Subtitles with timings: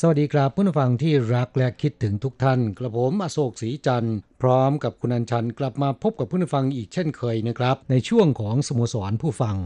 [0.00, 9.56] สวัสดีครับผู้ฟังที่รักและคิดถึงทุกท่าน กระผมอโศกศรีจันทร์พร้อมกับคุณอัญชันกลับมาพบกับผู้ฟังอีกเช่นเคยนะครับ ในช่วงของสโมสรผู้ฟัง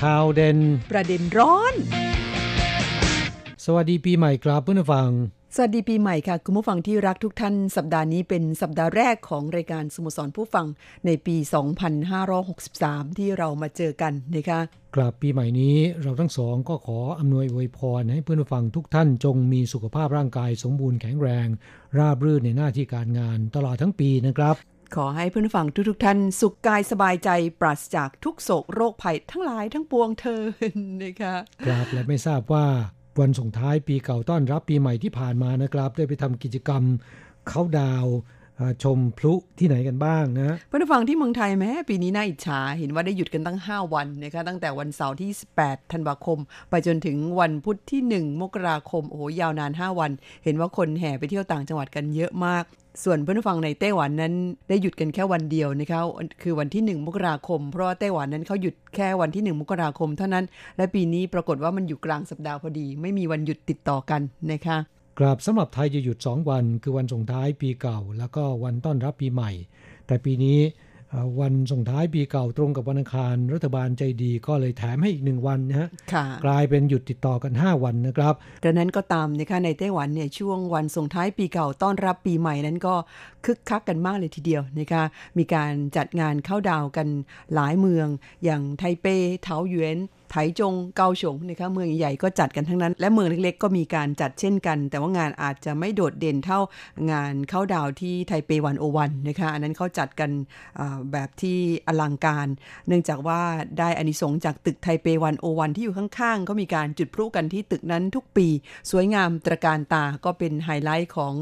[0.00, 0.58] ข่าวเด่น
[0.90, 1.74] ประเด็นร้อน
[3.64, 10.66] สวัสดีปีใหม่ครับผู้ฟังส วัสดีปีใหม่ค่ะ คุณผู้ฟังที่รักทุกท่าน สัปดาห์นี้เป็นสัปดาห์แรกของรายการสโมสรผู้ฟัง
[11.06, 11.36] ในปี
[12.26, 14.60] 2563 ที่เรามาเจอกันนะคะ
[14.96, 21.46] กลับปีใหม่นี้เราทั้งสองก็ขออำนวยอวยพรให้เพื่อนผู้ฟังทุกท่านจงมีสุขภาพร่างกายสมบูรณ์แข็งแรง
[21.98, 24.56] ราบรื่นในหน้าที่การงานตลอดทั้งปีนะครับ
[24.96, 30.42] ขอให้เพื่อนผู้ฟังทุกๆท่าน สุขกายสบายใจปราศจากทุกโศกโรคภัยทั้งหลายทั้งปวงเธอ
[31.02, 31.34] นะคะ
[31.66, 32.66] ครับและไม่ทราบว่า
[33.20, 36.82] วันส่งท้ายปีเก่าต้อนรับปีใหม่ที่ผ่านมานะครับ ได้ไปทำกิจกรรม
[37.48, 38.06] เขาดาว
[38.82, 45.30] ชมพลุที่ไหนกันบ้างนะเพื่อนฟังที่เมืองไทยแม้ปีนี้น่าอิจฉาเห็นว่าได้หยุดกันตั้ง 5 วันนะคะตั้งแต่วันเสาร์ที่
[45.60, 46.38] 18 ธันวาคม
[46.70, 50.10] ไปจนถึงวันพุธที่ 1 มกราคม โอ้โหยาวนาน 5 วัน
[50.44, 52.64] เห็นว่าคนแห่ไปเที่ยวต่างจังหวัดกันเยอะมาก
[53.04, 54.34] ส่วนเพื่อนผู้ฟังในไต้หวันนั้น
[54.68, 56.00] ได้หยุดกันแค่วันเดียวนะคะ
[56.42, 60.44] คือวันที่ 1 มกราคม เพราะว่าไต้หวันนั้นเขาหยุดแค่วันที่ 1 มกราคมเท่านั้น
[60.76, 64.20] และปีนี้ปรากฏว่ามันอยู่กลางสัปดาห์พอดี ไม่มีวันหยุดติดต่อกัน
[64.52, 64.78] นะคะ
[65.18, 69.52] กราบสำหรับไทยจะหยุด 2 วัน คือวันส่งท้ายปีเก่า แล้วก็วันต้อนรับปีใหม่
[70.06, 70.58] แต่ปีนี้
[71.40, 75.88] วันส่งท้ายปีเก่าตรงกับวันอังคาร รัฐบาลใจดีก็เลยแถมให้อีกหนึ่งวันนะฮะ
[76.44, 82.94] กลายเป็นหยุดติดต่อกัน 5 วันนะครับดังนั้นก็ตามนะคะในไต้หวันเนี่ยช่วงวันส่งท้ายปีเก่าต้อนรับปีใหม่นั้นก็
[83.44, 85.02] คึกคักกันมากเลยทีเดียวนะคะ
[85.38, 87.08] มีการจัดงานเข้าดาวกัน
[87.54, 88.06] หลายเมือง
[88.44, 89.06] อย่างไทเป
[89.42, 89.98] เถาหยวน
[90.30, 96.60] ไถจงเกาฉงนะคะเมืองใหญ่ก็จัดกันทั้งนั้น และเมืองเล็กๆ ก็มีการจัดเช่นกัน แต่ว่างานอาจจะไม่โดดเด่นเท่า
[97.12, 100.30] งานเข้าดาวที่ไทเปวันโอวันนะคะอันนั้นเขาจัดกัน
[101.12, 102.46] แบบที่อลังการ
[102.88, 103.40] เนื่องจากว่า
[103.78, 108.48] ได้อานิสงส์จากตึกไทเปวันโอวันที่อยู่ข้างๆ ก็มีการจุดพลุกันที่ตึกนั้นทุกปี
[108.90, 111.32] สวยงามตระการตาก็เป็นไฮไลท์ของ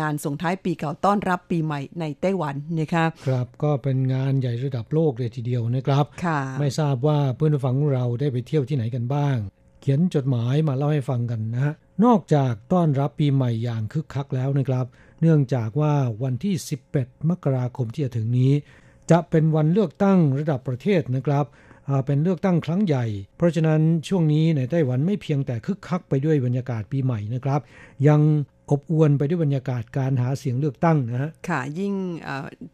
[0.00, 9.36] งานส่งท้ายปีเก่าต้อนรับปีใหม่ในไต้หวันนะคะครับก็เป็นงานใหญ่ระดับโลกเลยทีเดียวนะครับค่ะไม่ทราบว่าเพื่อนฟังเราได้ไปเที่ยวที่ไหนกันบ้าง
[9.80, 11.74] เขียนจดหมายมาเล่าให้ฟังกันนะฮะ
[12.04, 14.86] นอกจากต้อนรับปีใหม่อย่างคึกคักแล้วนะครับ
[15.20, 16.54] เนื่องจากว่าวันที่
[16.92, 18.52] 11 มกราคมที่จะถึงนี้
[19.10, 21.46] จะเป็นวันเลือกตั้งระดับประเทศนะครับ
[22.06, 23.04] เป็นเลือกตั้งครั้งใหญ่
[23.36, 27.60] เพราะฉะนั้นช่วงนี้ในไต้หวันไม่เพียงแต่คึกคักไปด้วยบรรยากาศปีใหม่นะครับ
[28.08, 28.20] ยัง
[28.70, 31.92] อบอวนไปด้วยบรรยากาศการหาเสียงเลือกตั้งนะฮะค่ะ ยิ่ง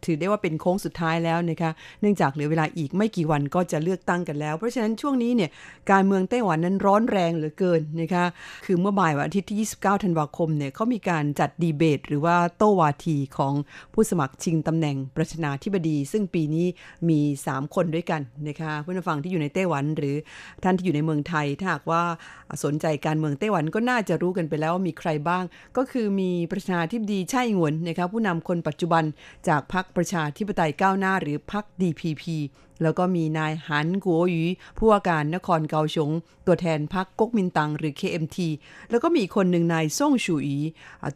[0.05, 5.49] ถือได้ว่าเป็นโค้งสุดท้ายแล้วนะคะ เนื่องจากเหลือเวลาอีกไม่กี่วันก็จะเลือกตั้งกันแล้ว เพราะฉะนั้นช่วงนี้เนี่ย
[5.91, 8.25] การเมืองไต้หวันนั้นร้อนแรงเหลือเกินนะคะ
[8.65, 13.53] คือเมื่อบ่ายวันอาทิตย์ที่ 29 ธันวาคมเนี่ยเขามีการจัดดีเบต หรือว่าโต้วาทีของ
[13.93, 16.67] ผู้สมัครชิงตำแหน่งประธานาธิบดี ซึ่งปีนี้
[17.09, 17.19] มี
[17.49, 20.15] 3 คนด้วยกันนะคะผู้นฟังที่อยู่ในไต้หวัน หรือ
[20.63, 22.01] ท่านที่อยู่ในเมืองไทยถ้าหากว่า
[22.63, 25.43] สนใจการเมืองไต้หวันก็น่าจะรู้กันไปแล้วว่ามีใครบ้าง
[25.75, 29.03] ก็คือมีประธานาธิบดีไช่หงวนนะคะผู้นำคนปัจจุบัน
[29.47, 32.23] จากพรรคประชาธิปไตยก้าวหน้าหรือพรรค DPP
[32.81, 34.43] แล้วก็มีนายหันกัวหยี
[34.77, 36.11] ผู้ว่าการนครเกาฉง
[36.47, 38.37] ตัวแทนพรรคก๊กมินตั๋งหรือ KMT
[38.89, 40.57] แล้วก็มีคนหนึ่งนายซ่งชูอี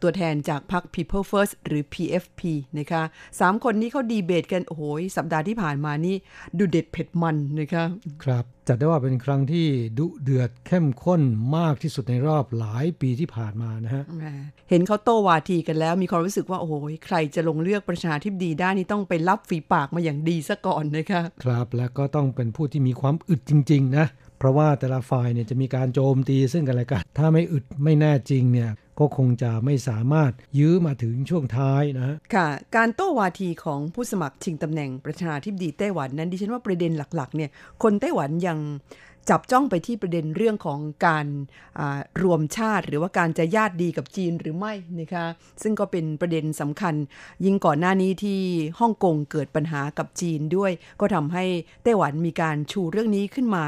[0.02, 2.40] ตัวแทนจากพรรค People First หรือ PFP
[2.78, 3.02] นะคะ
[3.40, 4.82] สามคนนี้เขาดีเบตกัน โอ้โห
[5.16, 6.16] สัปดาห์ที่ผ่านมานี่
[6.58, 7.84] ดูเด็ดเผ็ดมันนะคะ
[8.24, 9.66] ครับ จัดได้ว่าเป็นครั้งที่
[9.98, 11.22] ดุเดือดเข้มข้น
[11.56, 14.04] มากที่สุดในรอบหลายปีที่ผ่านมานะฮะ
[14.70, 16.72] เห็นเขาโต้วาทีกันแล้ว มีความรู้สึกว่าโอ้โห
[17.06, 24.06] ใครจะลงเลือกประชาธิปดีได้นี่ต้องไปรับฝีปากมาอย่างดีซะก่อนนะคะครับ และก็ต้องเป็นผู้ที่มีความอึดจริง ๆ นะ
[24.38, 37.50] เพราะว่าแต่ละฝ่ายเนี่ยจะมีการโจมตีซึ่งกันและกัน ถ้าไม่อึดไม่แน่จริงเนี่ยก็คงจะไม่สามารถยื้อมาถึงช่วงท้ายนะค่ะ การโต้วาทีของผู้สมัครชิงตำแหน่งประธานาธิบดีไต้หวันนั้นดิฉันว่าประเด็นหลักๆเนี่ย
[37.82, 38.58] คนไต้หวันยัง
[39.28, 41.26] จับจ้องไปที่ประเด็นเรื่องของการ
[42.22, 45.26] รวมชาติ หรือว่าการจะญาติดีกับจีนหรือไม่นะคะ
[45.62, 46.94] ซึ่งก็เป็นประเด็นสำคัญ
[47.44, 48.40] ยิ่งก่อนหน้านี้ที่
[48.80, 51.44] ฮ่องกงเกิดปัญหากับจีนด้วย ก็ทำให้
[51.82, 53.64] ไต้หวันมีการชูเรื่องนี้ขึ้นมา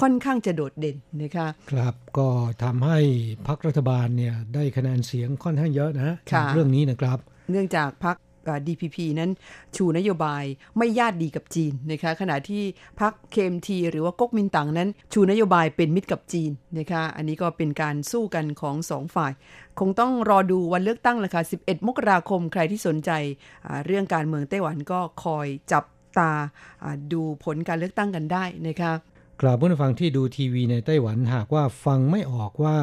[0.00, 2.28] ค่อนข้างจะโดดเด่นนะคะครับก็
[2.64, 2.98] ทำให้
[3.46, 7.18] พรรครัฐบาลเนี่ยได้คะแนนเสียงค่อนข้างเยอะนะจากเรื่องนี้นะครับ
[7.50, 8.16] เนื่องจากพรรค
[8.66, 9.30] DPP นั้น
[9.76, 10.44] ชูนโยบาย
[10.76, 12.62] ไม่ญาติดีกับจีนนะคะขณะที่
[13.00, 19.32] พรรคเคมทีหรือว่าก๊กมินตั๋งนั้น ชูนโยบายเป็นมิตรกับจีนนะคะอันนี้ก็เป็นการสู้กันของสองฝ่าย
[19.80, 23.10] คงต้องรอดูวันเลือกตั้งละค่ะ 11 มกราคมใครที่สนใจ
[23.86, 25.84] เรื่องการเมืองไต้หวันก็คอยจับ
[26.18, 26.32] ตา
[27.12, 28.92] ดูผลการเลือกตั้งกันได้นะคะ
[29.40, 32.76] กราบผู้ฟังที่ดูทีวีในไต้หวันหากว่าฟังไม่ออกว่า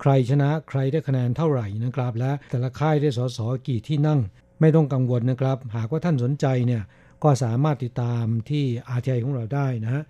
[0.00, 3.38] ใครชนะใครได้คะแนนเท่าไหร่นะครับ และแต่ละค่ายได้สส
[3.68, 4.20] กี่ที่นั่ง
[4.60, 6.82] ไม่ต้องกังวลนะครับ หากว่าท่านสนใจเนี่ย
[7.24, 10.02] ก็สามารถติดตามที่อาร์ทีไอของเราได้นะฮะ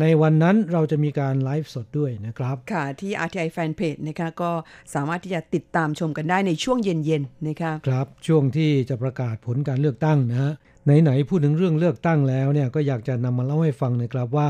[0.00, 4.50] ในวันนั้นเราจะมีการไลฟ์สดด้วยนะครับ ค่ะ ที่ RTI Fanpage นะคะก็
[4.94, 10.52] สามารถที่จะติดตามชมกันได้ในช่วงเย็นๆนะคะครับ ช่วงที่จะประกาศผลการเลือกตั้งนะฮะ
[11.02, 14.48] ไหนๆพูดถึงเรื่องเลือกตั้งแล้วเนี่ยก็อยากจะนำมาเล่าให้ฟังนะครับว่า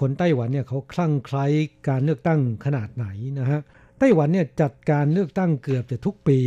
[0.00, 1.46] คนไต้หวันเนี่ยเขาคลั่งไคล้
[1.88, 3.06] การเลือกตั้งขนาดไหน
[3.38, 3.60] นะฮะ
[3.98, 6.38] ไต้หวันเนี่ยจัดการเลือกตั้งเกือบจะทุกปี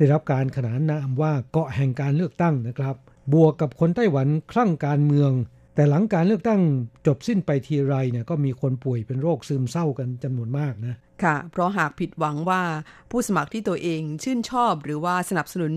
[0.00, 2.96] ได้รับการขนานนามว่าเกาะแห่งการเลือกตั้งนะครับ
[3.34, 5.30] บวกกับคนไต้หวันคลั่งการเมือง
[5.74, 6.60] แต่หลังการเลือกตั้ง
[7.06, 12.62] จบสิ้นไปทีไรเนี่ยก็มีคนป่วยเป็นโรคซึมเศร้ากันจำนวนมากนะค่ะ เพราะหากผิดหวังว่า
[13.10, 15.72] ผู้สมัครที่ตัวเองชื่นชอบหรือว่าสนับสนุน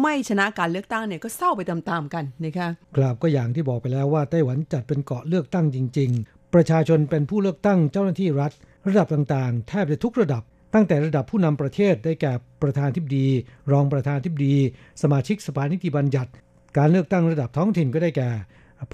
[0.00, 8.52] ไม่ชนะการเลือกตั้งเนี่ยก็เศร้าไปตามๆกันนะคะกราบก็อย่างที่บอกไปแล้วว่าไต้หวันจัดเป็นเกาะเลือกตั้งจริง ๆ ประชาชนเป็นผู้เลือกตั้งเจ้าหน้าที่รัฐ
[8.88, 10.42] ระดับต่างๆ แทบจะทุกระดับ
[10.74, 12.32] ตั้งแต่ระดับผู้นำประเทศได้แก่
[12.62, 13.26] ประธานทิบดี
[13.72, 14.54] รองประธานทิบดี
[15.02, 16.30] สมาชิกสภานิติบัญญัติ
[16.78, 18.30] การเลือกตั้งระดับท้องถิ่นก็ได้แก่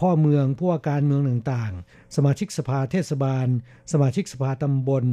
[0.00, 3.46] พ่อเมืองผู้ว่าการเมืองต่างๆ สมาชิกสภาเทศบาล
[3.92, 5.04] สมาชิกสภาตำบล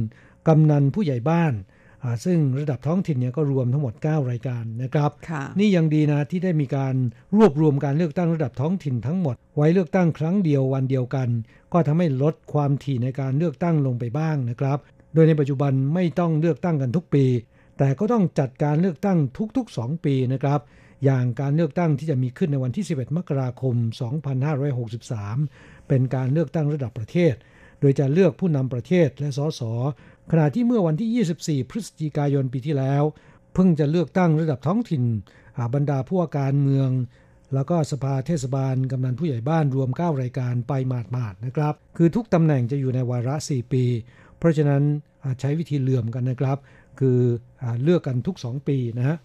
[0.48, 1.54] กำนันผู้ใหญ่บ้าน
[2.24, 5.10] ซึ่งระดับท้องถิ่นเนี่ยก็รวมทั้งหมด 9 รายการนะครับ
[5.58, 6.94] นี่ยังดีนะที่ได้มีการ
[7.36, 11.28] รวบรวมการเลือกตั้งระดับท้องถิ่นทั้งหมด ไว้เลือกตั้งครั้งเดียววันเดียวกัน
[11.72, 14.78] ก็ทำให้ลดความถี่ในการเลือกตั้งลงไปบ้างนะครับ
[15.14, 17.24] โดยในปัจจุบันไม่ต้องเลือกตั้งกันทุกปี
[17.78, 19.18] แต่ก็ต้องจัดการเลือกตั้ง
[19.56, 20.60] ทุก ๆ 2 ปีนะครับ
[21.04, 23.74] อย่างการเลือกตั้งที่จะมีขึ้นในวันที่ 11 มกราคม
[25.02, 27.34] 2563 เป็นการเลือกตั้งระดับประเทศ
[27.80, 29.62] โดยจะเลือกผู้นำประเทศและสส
[30.30, 33.02] ขณะที่เมื่อวันที่ 24 พฤศจิกายนปีที่แล้ว
[33.54, 35.04] เพิ่งจะเลือกตั้งระดับท้องถิ่น
[35.74, 36.90] บรรดาผู้ว่าการเมือง
[37.54, 43.84] แล้วก็สภาเทศบาล กำนันผู้ใหญ่บ้านรวม 9 รายการไปหมาดๆนะครับ คือทุกตำแหน่งจะอยู่ในวาระ 4 ปี
[44.44, 44.82] ราะฉะนั้น
[45.40, 46.58] ใช้วิธีเลื่อมกันนะครับ
[47.00, 47.18] คือ
[47.62, 49.16] อเลือกกันทุก2ปีนะฮะ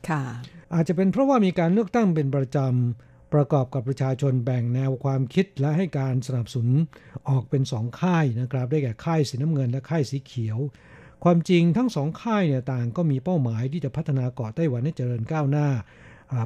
[0.74, 6.70] อาจจะเป็นเพราะว่ามีการเลือกตั้งเป็นประจำประกอบกับประชาชนแบ่งแนวความคิดและให้การสนับสนุน
[7.30, 10.60] ออกเป็นสองค่ายนะครับ ได้แก่ค่ายสีน้ำเงินและค่ายสีเขียว
[11.24, 15.68] ความจริงทั้งสองค่ายเนี่ยต่างก็มีเป้าหมายที่จะพัฒนาเกาะไต้หวันให้เจริญก้าวหน้า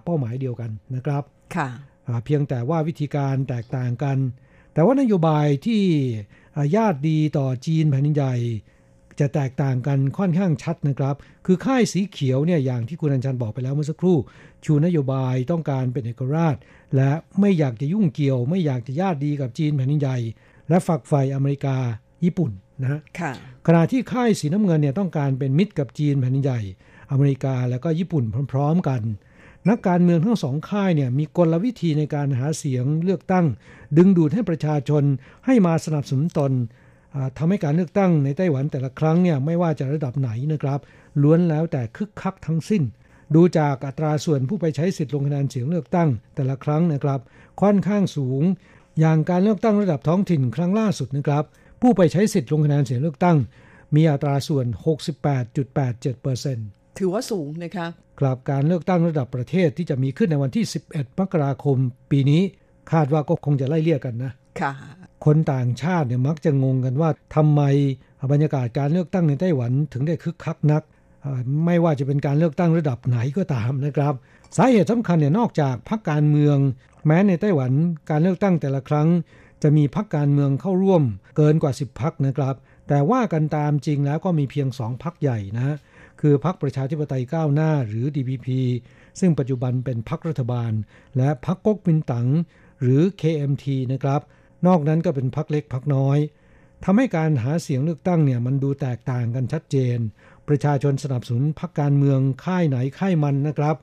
[0.04, 1.24] เป้าหมายเดียวกันนะครับ
[1.56, 1.70] ค่ะ
[2.26, 4.18] เพียงแต่ว่าวิธีการแตกต่างกัน
[4.74, 5.82] แต่ว่านโยบายที่
[6.76, 8.36] ญาติดีต่อจีนแผ่นดินใหญ่
[9.20, 11.16] จะแตกต่างกันค่อนข้างชัดนะครับ
[11.46, 14.18] คือค่ายสีเขียวเนี่ยอย่างที่คุณอัญชันบอกไปแล้วเมื่อสักครู่
[14.66, 16.56] ชูนโยบายต้องการเป็นเอกราช
[16.96, 20.18] และไม่อยากจะยุ่งเกี่ยว ไม่อยากจะญาติดีกับจีนแผ่นดินใหญ่
[20.70, 21.78] และฝักใฝ่อเมริกา
[22.24, 23.00] ญี่ปุ่นนะฮะ
[23.68, 26.62] ขณะที่ค่ายสีน้ำเงินเนี่ยต้องการเป็นมิตรกับจีนแผ่นดินใหญ่
[27.12, 29.02] อเมริกาแล้วก็ญี่ปุ่นพร้อม ๆ กัน
[29.70, 33.46] นักการเมืองทั้งสองค่ายเนี่ยมีกลวิธีในการหาเสียงเลือกตั้ง
[33.98, 35.04] ดึงดูดให้ประชาชน
[35.46, 36.52] ให้มาสนับสนุนตน
[37.38, 40.80] ทำให้การเลือกตั้งในไต้หวันแต่ละครั้งเนี่ยไม่ว่าจะระดับไหนนะครับ
[41.22, 42.84] ล้วนแล้วแต่คึกคักทั้งสิ้น
[43.36, 47.20] ดูจากอัตราส่วนผู้ไปใช้สิทธิ์ลงคะแนนเสียงเลือกตั้ง แต่ละครั้งนะครับ
[47.62, 48.44] ค่อนข้างสูง
[49.00, 51.44] อย่างการเลือกตั้งระดับท้องถิ่นครั้งล่าสุดนะครับ
[51.82, 53.38] ผู้ไปใช้สิทธิ์ลงคะแนนเสียงเลือกตั้ง
[53.96, 54.66] มีอัตราส่วน
[55.42, 57.88] 68.87%ถือว่าสูงนะคะ
[58.20, 61.78] กลับการเลือกตั้งระดับประเทศที่จะมีขึ้นในวันที่ 11 มกราคม
[62.12, 62.42] ปีนี้
[62.92, 64.72] คาดว่าก็คงจะไล่เลี่ยกันนะค่ะ
[65.26, 67.62] คนต่างชาติเนี่ยมักจะงงกันว่าทำไม
[68.32, 70.84] บรรยากาศการเลือกตั้งในไต้หวันถึงได้คึกคักนัก
[71.66, 74.14] ไม่ว่าจะเป็นการเลือกตั้งระดับไหนก็ตามนะครับ
[74.58, 76.58] สาเหตุสำคัญเนี่ยนอกจากพรรคการเมือง
[77.06, 77.72] แม้ในไต้หวัน
[78.10, 79.08] การเลือกตั้งแต่ละครั้ง
[79.64, 81.04] จะมีพรรคการเมืองเข้าร่วม
[81.38, 82.56] เกินกว่า 10พรรคนะครับ
[82.90, 85.76] แต่ว่ากันตามจริงแล้วก็มีเพียง2พรรคใหญ่นะ
[86.26, 88.48] คือพรรคประชาธิปไตยก้าวหน้าหรือ DPP
[89.20, 90.72] ซึ่งปัจจุบันเป็นพรรครัฐบาล
[91.18, 92.28] และพรรคก๊กมินตั๋ง
[92.82, 94.22] หรือ KMT นะครับ
[94.68, 96.18] นอกนั้นก็เป็นพักเล็กพักน้อย
[96.84, 99.98] ทำให้การหาเสียงเลือกตั้งเนี่ยมันดูแตกต่างกันชัดเจน
[100.48, 103.76] ประชาชนสนับสนุนพักการเมืองค่ายไหนค่ายมันนะครับ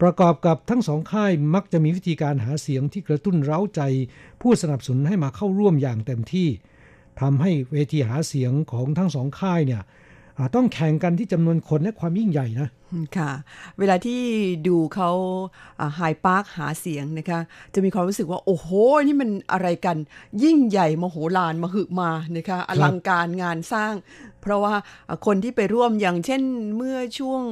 [0.00, 3.80] ประกอบกับทั้งสองค่ายมักจะมีวิธีการหาเสียงที่กระตุ้นเร้าใจ
[4.40, 6.48] ผู้สนับสนุนให้มาเข้าร่วมอย่างเต็มที่
[7.20, 9.82] ทำให้เวทีหาเสียงของทั้งสองค่ายเนี่ย
[10.54, 12.68] ต้องแข่งกันที่จำนวนคนและความยิ่งใหญ่นะ
[13.16, 13.30] ค่ะ
[13.78, 14.20] เวลาที่
[14.68, 15.10] ดูเขา
[15.96, 17.40] ไฮพาร์คหาเสียงนะคะ
[17.74, 18.68] จะมีความรู้สึกว่า โอ้โห
[19.06, 19.96] นี่มันอะไรกัน
[20.44, 23.94] ยิ่งใหญ่มโหฬารมหึมานะคะอลังการงานสร้าง
[24.40, 24.74] เพราะว่า
[25.26, 26.42] คนที่ไปร่วมอย่างเช่น
[26.76, 27.42] เมื่อช่วง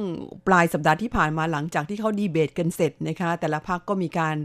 [0.47, 4.35] ปลายสัปดาห์ที่ผ่านมาหลังจากที่เขาดีเบตกันเสร็จนะคะ แต่ละพรรคก็มีการ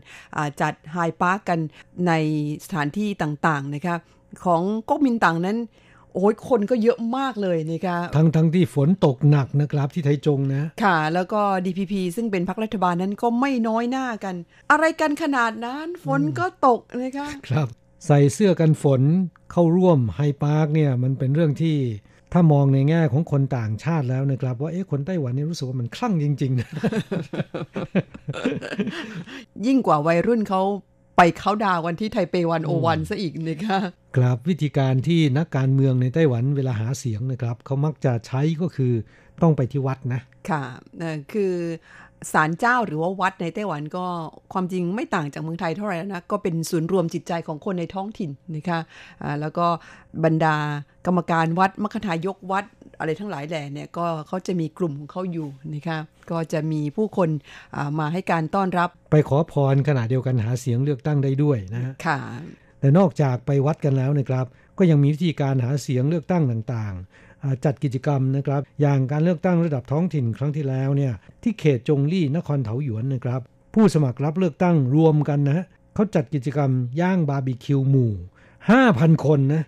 [0.60, 1.58] จัดไฮด์ปาร์กกัน
[2.06, 2.12] ใน
[2.64, 3.96] สถานที่ต่างๆนะคะ
[4.44, 5.58] ของก๊กมินตั๋งนั้น
[6.14, 14.34] โอ้ยคนก็เยอะมากเลยนี่ค่ะทั้งทั้งที่ฝนตกหนักนะครับที่ไทจงนะ ค่ะ แล้วก็ DPP ซึ่งเป็นพรรครัฐบาลนั้นก็ไม่น้อยหน้ากัน
[14.70, 17.68] อะไรกันขนาดนั้นฝนก็ตกนะคะครับ
[18.06, 19.02] ใส่เสื้อกันฝน
[19.52, 21.76] เข้าร่วมไฮด์ปาร์กเนี่ยมันเป็นเรื่องที่
[22.32, 26.60] ถ้ามองในแง่ของคนต่างชาติแล้วนะครับ ว่าเอ๊ะคนไต้หวันนี่รู้สึกว่ามันคลั่งจริง ๆ
[29.66, 30.62] ยิ่งกว่าวัยรุ่นเขา
[31.20, 33.78] ไปเขาดาววันที่ไทเป One O One ซะอีกนะคะ
[34.16, 38.92] ครับวิธีการที่นักการเมืองในไต้หวันเวลาหาเสียงนะครับเขามักจะใช้ก็คือ
[39.42, 40.20] ต้องไปที่วัดนะ
[40.50, 40.62] ค่ะ
[41.32, 41.54] คือ
[42.32, 44.06] ศาลเจ้าหรือว่าวัดในไต้หวันก็
[44.52, 49.66] ความจริงไม่ต่างจากเมืองไทยเท่าไหร่นะ ก็เป็นศูนย์รวมจิตใจของคนในท้องถิ่นนะคะะแล้วก็
[50.24, 50.56] บรรดา
[51.06, 52.64] กรรมการวัดมคทายกวัด
[52.98, 55.98] อะไรทั้งหลายแหล่เนี่ยก็เขาจะมีกลุ่มของเขาอยู่นะคะ
[56.30, 57.28] ก็จะมีผู้คน
[57.98, 62.18] มาให้การต้อนรับ ไปขอพรขณะเดียวกันหาเสียงเลือกตั้งได้ด้วยนะฮะค่ะ
[62.80, 64.46] แต่นอกจากไปวัดกันแล้วนะครับ
[64.78, 71.12] ก็ยังมีวิธีการหาเสียงเลือกตั้งต่างๆ จัดกิจกรรมนะครับ อย่างการเลือกตั้งระดับท้องถิ่นครั้งที่แล้วเนี่ย
[71.42, 73.40] ที่เขตจงลี่นครเถาหยวนนะครับ
[73.74, 75.64] ผู้สมัครรับเลือกตั้งรวมกันนะ
[75.94, 78.12] เขาจัดกิจกรรมย่างบาร์บีคิวหมู่
[78.66, 79.62] 5,000คนนะ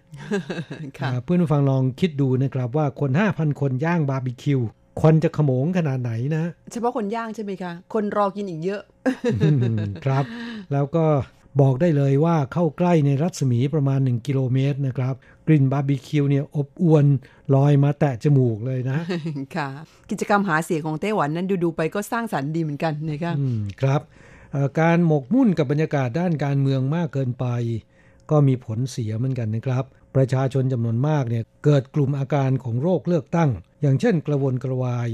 [1.24, 4.60] เพื่อนผู้ฟังลองคิดดูนะครับว่าคน5,000คนย่างบาร์บีคิว
[5.00, 8.82] ควันจะขโมงขนาดไหนนะ เฉพาะคนย่างใช่ไหมคะ คนรอกินอีกเยอะ
[10.04, 10.24] ครับ
[10.72, 11.04] แล้วก็
[11.60, 15.14] บอกได้เลยว่าเข้าใกล้ในรัศมีประมาณ 1 กิโลเมตรนะครับ
[15.46, 17.06] กลิ่นบาร์บีคิวเนี่ยอบอวน
[17.54, 18.98] ลอยมาแตะจมูกเลยนะ
[19.56, 19.68] ค่ะ
[20.10, 23.36] กิจกรรมหาเสียงของไต้หวันนั้นดู ๆ ไปก็สร้างสรรค์ดีเหมือนกันนะครับ
[23.80, 24.00] ครับ
[24.80, 27.46] การหมกมุ่นกับบรรยากาศด้านการเมืองมากเกินไป
[28.30, 29.84] ก็มีผลเสียเหมือนกันนะครับ
[30.14, 35.08] ประชาชนจำนวนมากเนี่ยเกิดกลุ่มอาการของโรคเลือกตั้ง อย่างเช่น กระวนกระวาย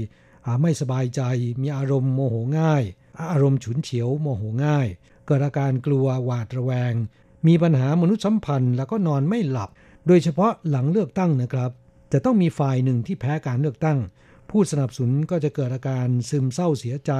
[0.61, 1.21] ไม่สบายใจ
[1.61, 2.83] มีอารมณ์โมโหง่าย
[3.31, 4.87] อารมณ์ฉุนเฉียวโมโหง่าย
[5.25, 6.93] เกิดอาการกลัวหวาดระแวง
[7.47, 9.69] มีปัญหามนุษยสัมพันธ์ แล้วก็นอนไม่หลับ
[10.07, 11.71] โดยเฉพาะหลังเลือกตั้งนะครับ
[12.13, 13.97] จะต้องมีฝ่ายหนึ่งที่แพ้การเลือกตั้ง
[14.49, 17.11] ผู้สนับสนุนก็จะเกิดอาการซึมเศร้าเสียใจ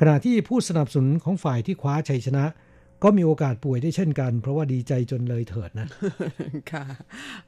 [0.00, 2.44] ขณะที่ผู้สนับสนุนของฝ่ายที่คว้าชัยชนะ
[3.02, 5.88] ก็มีโอกาสป่วยได้เช่นกัน เพราะว่าดีใจจนเลยเถิดนะ
[6.70, 6.84] ค่ะ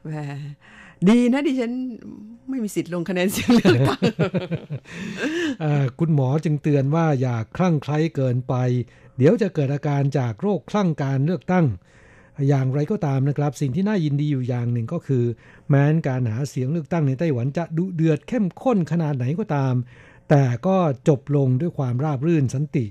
[0.03, 0.09] แหม
[1.09, 1.73] ดีนะดิฉัน
[2.49, 4.01] ไม่มีสิทธิ์ลงคะแนนเสียงเลือกตั้ง
[5.99, 8.55] คุณหมอจึงเตือนว่าอย่าคลั่งไคล้เกินไป
[9.17, 11.65] เดี๋ยวจะเกิดอาการจากโรคคลั่งการเลือกตั้ง
[12.49, 15.23] อย่างไรก็ตามนะครับ สิ่งที่น่ายินดีอยู่อย่างหนึ่งก็คือ
[15.69, 19.73] แม้นการหาเสียงเลือกตั้งในไต้หวันจะดุเดือดเข้มข้นขนาดไหนก็ตาม
[20.29, 22.85] แต่ก็จบลงด้วยความราบรื่นสันติ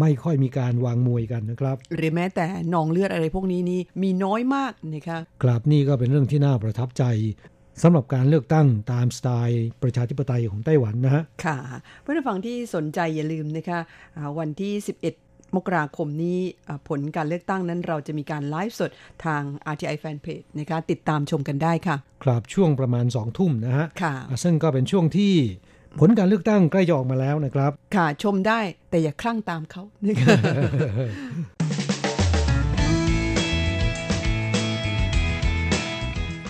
[0.00, 7.04] ไม่ค่อยมีการวางมวยกันนะครับ หรือแม้แต่นองเลือดอะไรพวกนี้นี่มีน้อยมากนะครับกลับนี่ก็เป็นเรื่องที่น่าประทับใจ
[7.82, 11.58] สำหรับการเลือกตั้งตามสไตล์ประชาธิปไตยของไต้หวันนะฮะค่ะ
[12.00, 13.78] เพื่อนฟังที่สนใจอย่าลืมนะคะ
[14.38, 14.72] วันที่
[15.16, 16.38] 11มกราคมนี้
[16.88, 18.90] ผลการเลือกตั้งนั้นเราจะมีการไลฟ์สด
[19.24, 25.34] ทาง RTI Fanpage นะคะติดตามชมกันได้ค่ะ ครับช่วงประมาณสองทุ่มนะฮะค่ะซึ่งก็เป็นช่วงที่
[26.00, 28.60] ผลการเลือกตั้งใกล้จะออกมาแล้วนะครับ ค่ะชมได้
[28.90, 30.28] แต่อย่าคลั่งตามเขานะคะ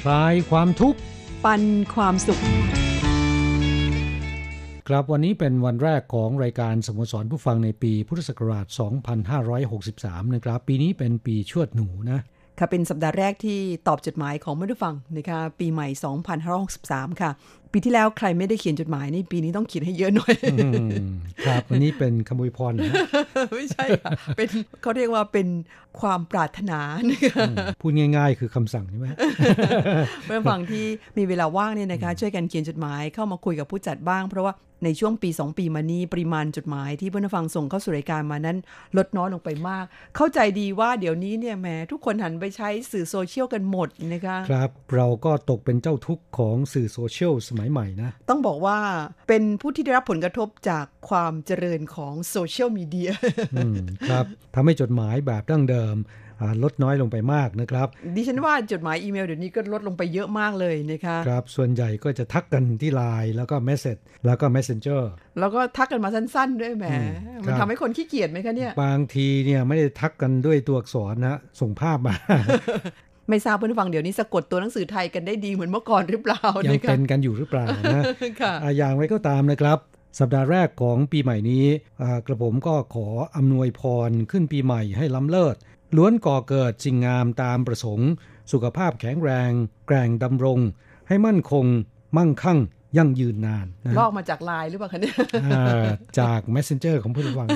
[0.00, 0.98] คลายความทุกข์
[1.44, 1.62] ปัน
[1.94, 2.40] ความสุข
[4.88, 8.66] ครับวันนี้เป็นวันแรกของรายการสโมสรผู้ฟังในปีพุทธศักราช
[9.50, 12.20] 2563 นะครับ ปีนี้เป็นปีชวดหนูนะ
[12.58, 15.88] ค่ะเป็นสัปดาห์แรกที่ตอบจดหมายของผู้ฟังนะคะปีใหม่
[16.54, 17.30] 2563 ค่ะ
[17.76, 20.35] ปีที่แล้วใครไม่ได้เขียนจดหมายนี่ปีนี้ต้องเขียนให้เยอะหน่อย
[21.47, 22.92] ครับวันนี้เป็นคำอวยพรนะ
[23.54, 24.49] ไม่ใช่ค่ะเป็น
[24.83, 25.47] เขาเรียกว่าเป็น
[26.00, 26.80] ความปรารถนา
[27.80, 29.06] พูดง่าย ๆ คือคำสั่งใช่ไหม
[30.26, 30.85] เมื่อฟังที่
[31.18, 34.54] มีเวลาว่างเนี่ยนะคะช่วยกันเขียนจดหมายเข้ามาคุยกับผู้จัดบ้าง เพราะว่า
[34.85, 38.56] ในช่วงปี 2 ปีมานี้ปริมาณจดหมายที่เพื่อนฟังส่งเข้าสู่รายการมานั้น
[38.97, 39.85] ลดน้อยลงไปมาก
[40.16, 48.78] เข้าใจดีว่าเดี๋ยวนี้เนี่ยแหมทุกคนหันไปใช้สื่อโซเชียลกันหมดนะคะ ครับ เราก็ตกเป็นเจ้าทุกข์ของสื่อโซเชียลสมัยใหม่นะ ต้องบอกว่า
[49.28, 53.11] เป็นผู้ที่ได้รับผลกระทบจากความเจริญของโซเชียลมีเดีย
[54.11, 55.96] ครับทำให้จดหมายแบบดั้งเดิม
[56.62, 63.96] ลดน้อยลงไปมากนะครับ ดิฉันว่าจดหมายอีเมลเดี๋ยวนี้ก็ลดลงไปเยอะมากเลยนะคะครับ ส่วนใหญ่ก็จะทักกันที่ไลน์แล้วก็ message
[64.26, 65.02] แล้วก็ Messenger
[65.38, 66.87] แล้วก็ทักกันมาสั้นๆ ด้วยแหม
[67.46, 72.14] มันทำให้คนขี้เกียจไหมคะเนี่ย บางทีเนี่ยไม่ได้ทักกันด้วยตัวอักษรนะ ส่งภาพมา
[73.28, 78.02] ไม่ทราบเพื่อนฟังเดี๋ยวนี้สะกดตัวหนังสือไทยกันได้ดีเหมือนเมื่อก่อนหรือเปล่ายังเป็นกันอยู่หรือเปล่านะ
[78.40, 79.78] ค่ะอย่างไรก็ตามนะครับ
[80.18, 81.66] สัปดาห์แรกของปีใหม่นี้
[82.26, 85.56] กระผมก็ขออำนวยพรขึ้นปีใหม่ให้ล้ำเลิศ
[85.97, 88.11] ล้วนก่อเกิดสิ่งงามตามประสงค์
[88.52, 89.50] สุขภาพแข็งแรง
[89.87, 90.59] แกร่งดำรง
[91.09, 91.66] ให้มั่นคง
[92.16, 92.59] มั่งคั่ง
[92.96, 93.66] ยั่งยืนนาน
[93.98, 95.16] ลอกมาจากไลน์หรือเปล่าคะเนี่ย
[96.18, 97.48] จาก messenger ของผู้ฟัง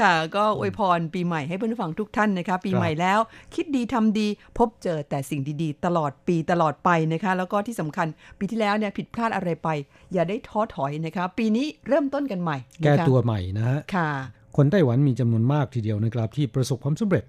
[0.00, 3.18] ค่ะ ก็อวยพรปีใหม่ให้ผู้ฟังทุกท่านนะคะ ปีใหม่แล้ว
[3.54, 8.06] คิดดีทำดีพบเจอแต่สิ่งดีๆ ตลอดปีตลอดไปนะคะ แล้วก็ที่สำคัญ
[8.38, 9.68] ปีที่แล้วเนี่ยผิดพลาดอะไรไป
[10.12, 14.10] อย่าได้ท้อถอยนะคะ ปีนี้เริ่มต้นกันใหม่ แก้ตัวใหม่นะฮะค่ะ
[14.56, 17.24] คนไต้หวันมีจำนวนมากทีเดียวนะครับที่ประสบความสำเร็จ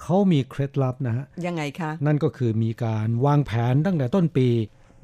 [0.00, 4.48] เขามีเคล็ดลับนะฮะยังไงคะ นั่นก็คือมีการวางแผนตั้งแต่ต้นปี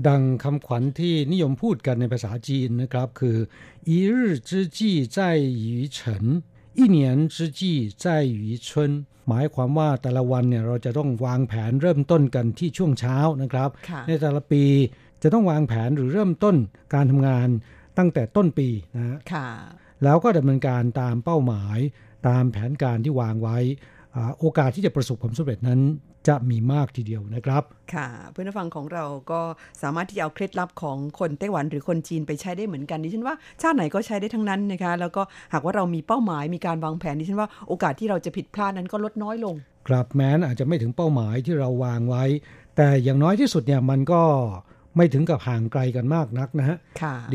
[0.08, 3.38] ดังคำขวัญที่นิยมพูดกันในภาษาจีนนะครับ คือ
[3.90, 4.16] 一日
[4.50, 4.80] 之计
[5.16, 5.18] 在
[5.64, 5.66] 于
[5.98, 5.98] 晨
[6.78, 6.98] 一年
[7.34, 7.62] 之计
[8.04, 8.06] 在
[8.40, 8.70] 于春
[9.28, 13.70] หมายความว่าแต่ละวันเนี่ยเราจะต้องวางแผนเริ่มต้นกันที่ช่วงเช้านะครับ
[14.08, 14.64] ในแต่ละปี
[15.24, 16.56] จะต้องวางแผนหรือเริ่มต้น
[16.94, 17.48] การทำงาน
[17.98, 19.20] ตั้งแต่ต้นปีนะ
[20.04, 21.78] แล้วก็ดำเนินการตามเป้าหมาย
[22.28, 23.58] ตามแผนการที่วางไว้
[24.40, 25.82] โอกาสที่จะประสบความสำเร็จนั้น
[26.29, 27.63] จะมีมากทีเดียวนะครับ
[27.95, 29.41] ค่ะเพื่อนฟังของเราก็
[29.83, 39.55] สามารถที่จะเอาเคล็ดลับของคนไต้หวันหรือคนจีนไปใช้ได้เหมือนกันดิฉันว่าชาติไหนก็ใช้ได้ทั้งนั้นนะคะ แล้วก็หากว่าเรามีเป้าหมายมีการวางแผนดิฉันว่าโอกาสที่เราจะผิดพลาดนั้นก็ลดน้อยลง
[39.89, 42.25] ครับแม้นอาจจะไม่ถึงเป้าหมายที่เราวางไว้
[42.77, 44.23] แต่อย่างน้อยที่สุดเนี่ยมันก็
[44.97, 46.77] ไม่ถึงกับห่างไกลกันมากนักนะฮะ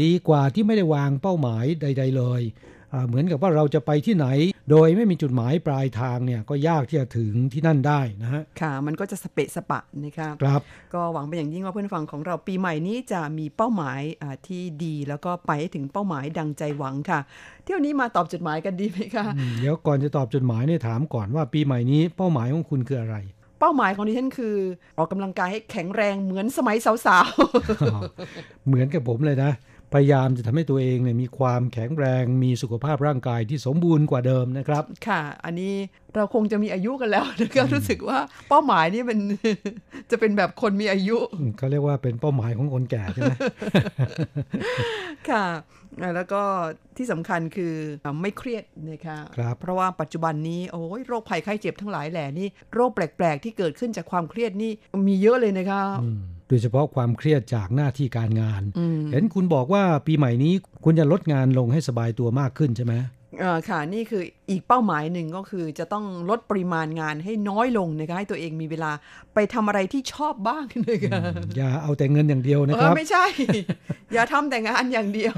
[0.02, 2.42] ดีกว่าที่ไม่ได้วางเป้าหมายใด ๆ เลย
[3.08, 4.28] เหมือนกับว่าเราจะไปที่ไหน
[4.72, 10.62] โดยไม่มีจุดหมายปลายทางเนี่ยก็ยากที่จะถึงที่นั่นได้นะฮะค่ะ มันก็จะสเปะสปะนะครับครับ
[10.94, 14.02] ก็หวังเป็นอย่างยิ่งว่าเพื่อนฟังของเราปีใหม่นี้จะมีเป้าหมาย
[14.48, 17.20] ที่ดีแล้วก็ไปถึงเป้าหมายดังใจหวังค่ะ
[17.64, 19.26] เที่ยวนี้มาตอบจดหมายกันดีไหมคะ
[19.60, 23.18] เดี๋ยวก่อนจะตอบจดหมายเนี่ยถามก่อนว่าปีใหม่นี้เป้าหมายของคุณคืออะไร
[23.60, 24.56] เป้าหมายของดิฉันคือ
[24.98, 29.52] ออกกำลังกายให้แข็งแรงเหมือนสมัยสาวๆ เหมือนกับผมเลยนะ
[29.94, 35.74] พยายามจะทำให้ตัวเองเนี่ยมีความแข็งแรง มีสุขภาพร่างกายที่สมบูรณ์กว่าเดิมนะครับ ค่ะ อันนี้
[36.16, 39.20] เราคงจะมีอายุกันแล้วนะครับรู้สึกว่าเป้าหมายนี่มัน
[40.12, 41.18] จะเป็นแบบคนมีอายุ
[41.58, 43.34] เขาเรียกว่าเป็นเป้าหมายของคนแก่ใช่ไหม
[45.30, 45.46] ค่ะ
[46.16, 46.42] แล้วก็
[46.98, 47.74] ที่สำคัญคือ
[48.22, 54.72] ไม่เครียดนะคะคเพราะว่าปัจจุบันนี้โอ้ยโรคภัยไข้เจ็บทั้งหลายแหล่นี่โรคแปลก ๆ ที่เกิดขึ้นจากความเครียดนี่
[55.08, 55.82] มีเยอะเลยนะคะ
[56.52, 58.62] โดยเฉพาะความเครียดจากหน้าที่การงาน
[59.12, 62.94] เห็นคุณบอกว่าปีใหม่นี้คุณจะลดงานลงให้สบายตัวมากขึ้นใช่ไหม
[63.42, 68.92] อ่าค่ะนี่คืออีกเป้าหมายหนึ่งก็คือจะต้องลดปริมาณงานให้น้อยลงนะคะให้ตัวเองมีเวลา
[69.34, 71.20] ไปทำอะไรที่ชอบบ้างนะคะ
[71.58, 73.26] อย่าเอาแต่เงินอย่างเดียวนะครับไม่ใช่
[74.14, 75.36] อย่าทำแต่งานอย่างเดียว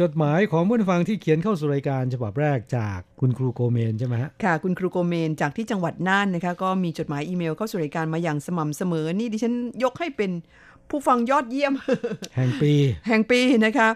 [0.00, 10.30] จดหมายของผู้ฟังที่เขียนเข้าสู่รายการฉบับแรกจากคุณครูโกเมนใช่ไหมค่ะ คุณครูโกเมนจากที่จังหวัดน่านนะคะก็มีจดหมายอีเมลเข้าสู่รายการมาอย่างสม่ำเสมอ นี่ดิฉันยกให้เป็น
[10.90, 11.72] ผู้ฟังยอดเยี่ยม
[12.36, 12.72] แห่งปี
[13.08, 13.88] แห่งปีนะคะ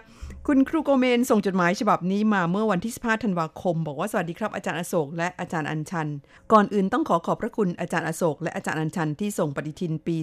[0.47, 6.09] คุณครูโกเมนส่งจดหมายฉบับนี้มาเมื่อวันที่ 15 ธันวาคม บอกว่าสวัสดีครับอาจารย์อโศกและอาจารย์อัญชัน
[6.51, 10.17] ก่อนอื่นต้องขอขอบพระคุณอาจารย์อโศกและอาจารย์อัญชันที่ส่งปฏิทินปี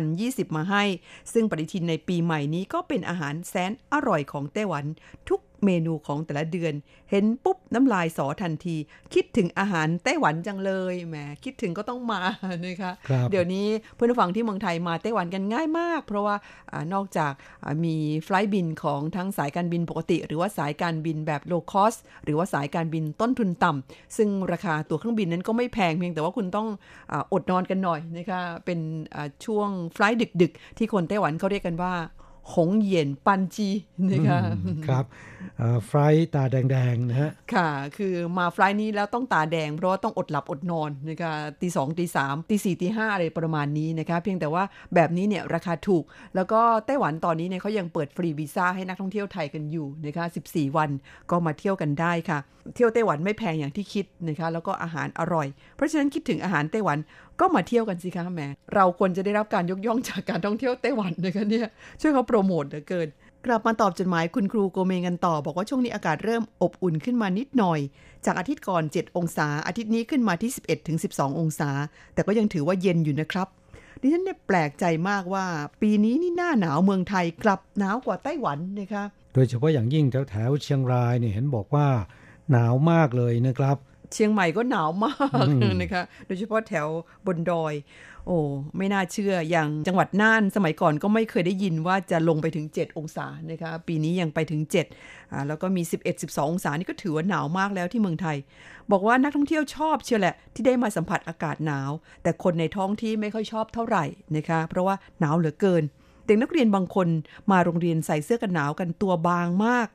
[0.00, 0.84] 2020 มาให้
[1.32, 4.84] ซึ่งปฏิทินในปีใหม่นี้ก็เป็นอาหารแสนอร่อยของไต้หวัน
[5.28, 6.74] ทุก เมนูของแต่ละเดือน
[7.10, 8.76] เห็นปุ๊บน้ำลายสอทันที
[9.14, 12.20] คิดถึงอาหารไต้หวันจังเลยแหมคิดถึงก็ต้องมา
[12.66, 12.92] นะคะ
[13.30, 16.36] เดี๋ยวนี้เพื่อนฟังที่เมืองไทยมาไต้หวันกันง่ายมาก เพราะว่า
[16.72, 17.32] อนอกจาก
[17.84, 21.94] มีไฟล์บินของทั้งสายการบินปกติ หรือว่าสายการบินแบบโลคอส
[22.24, 26.68] หรือว่าสายการบินต้นทุนต่ำซึ่งราคาตั๋วเครื่องบินนั้นก็ไม่แพงเพียงแต่ว่าคุณต้อง
[27.32, 28.78] อดนอนกันหน่อยนะคะเป็น
[29.44, 31.94] ช่วงไฟล์ดึก ๆ ที่คนไต้หวันเขาเรียกกันว่า
[32.54, 33.68] หงเหยียนปันจี
[34.10, 34.38] นะคะ
[34.86, 35.04] ครับ
[35.86, 35.92] ไฟ
[36.34, 41.32] ตาแดงๆนะฮะค่ะ คือมาไฟนี้แล้วต้องตาแดง เพราะว่าต้องอดหลับอดนอนนะคะ
[41.62, 50.90] ตีสองตีสามตีสี่ตีห้าอะไรประมาณนี้นะคะเพียงแต่ว่าแบบนี้เนี่ยราคาถูก แล้วก็ไต้หวันตอนนี้เนี่ยเขายังเปิดฟรีวีซ่าให้นักท่องเที่ยวไทยกันอยู่นะคะ14 วัน
[51.30, 52.38] ก็มาเที่ยวกันได้ค่ะ
[52.74, 56.98] เที่ยวไต้หวันไม่แพงอย่างที่คิดนะคะแล้วก็อาหารอร่อย เพราะฉะนั้นคิดถึงอาหารไต้หวัน
[57.40, 61.68] ก็มาเที่ยวกันสิคะแม่เราควรจะได้รับการยกย่องจากการท่องเที่ยวไต้หวันนะคะเนี่ย
[62.00, 63.08] ช่วยเขาโปรโมทเหลือเกิน
[63.46, 67.80] กลับมาตอบจดหมายคุณครูโกเมงกันต่อ บอกว่าช่วงนี้อากาศเริ่มอบอุ่นขึ้นมานิดหน่อย
[68.26, 71.70] จากอาทิตย์ก่อน 7 องศา อาทิตย์นี้ขึ้นมาที่ 11ถึง12 องศา
[72.14, 73.48] แต่ก็ยังถือว่าเย็นอยู่นะครับ
[74.00, 75.46] ดิฉันเนี่ยแปลกใจมากว่า
[75.82, 81.88] ปีนี้นี่หน้าหนาวเมืองไทยกลับหนาวกว่าไต้หวันนะคะโดยเฉพาะอย่างยิ่งแถวแถวเชียงรายเนี่ยเห็นบอกว่า
[82.52, 83.76] หนาวมากเลยนะครับ
[84.12, 85.46] เชียงใหม่ก็หนาวมาก
[85.82, 86.86] นะคะ โดยเฉพาะแถว
[87.26, 87.74] บนดอย
[88.26, 88.38] โอ้
[88.76, 94.60] ไม่น่าเชื่ออย่างจังหวัดน่านสมัยก่อนก็ไม่เคยได้ยินว่าจะลงไปถึง 7 องศานะคะ ปีนี้ยังไปถึง
[94.96, 95.82] 7อ่าแล้วก็มี
[96.16, 98.36] 11-12 องศานี่ก็ถือว่าหนาวมากแล้วที่เมืองไทย
[98.90, 101.90] บอกว่านักท่องเที่ยวชอบเชียวแหละ ที่ได้มาสัมผัสอากาศหนาว
[102.22, 104.04] แต่คนในท้องที่ไม่ค่อยชอบเท่าไหร่
[104.36, 105.82] นะคะ เพราะว่าหนาวเหลือเกิน
[106.26, 107.08] เด็กนักเรียนบางคน
[107.50, 109.88] มาโรงเรียนใส่เสื้อกันหนาวกันตัวบางมาก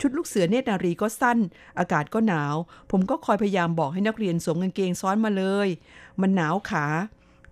[0.00, 1.38] ชุดลูกเสือเนตรนารีก็สั้น
[1.78, 2.54] อากาศก็หนาว
[2.90, 5.68] ผมก็คอยพยายามบอกให้นักเรียนสวมกางเกงซ้อนมาเลย
[6.20, 6.86] มันหนาวขา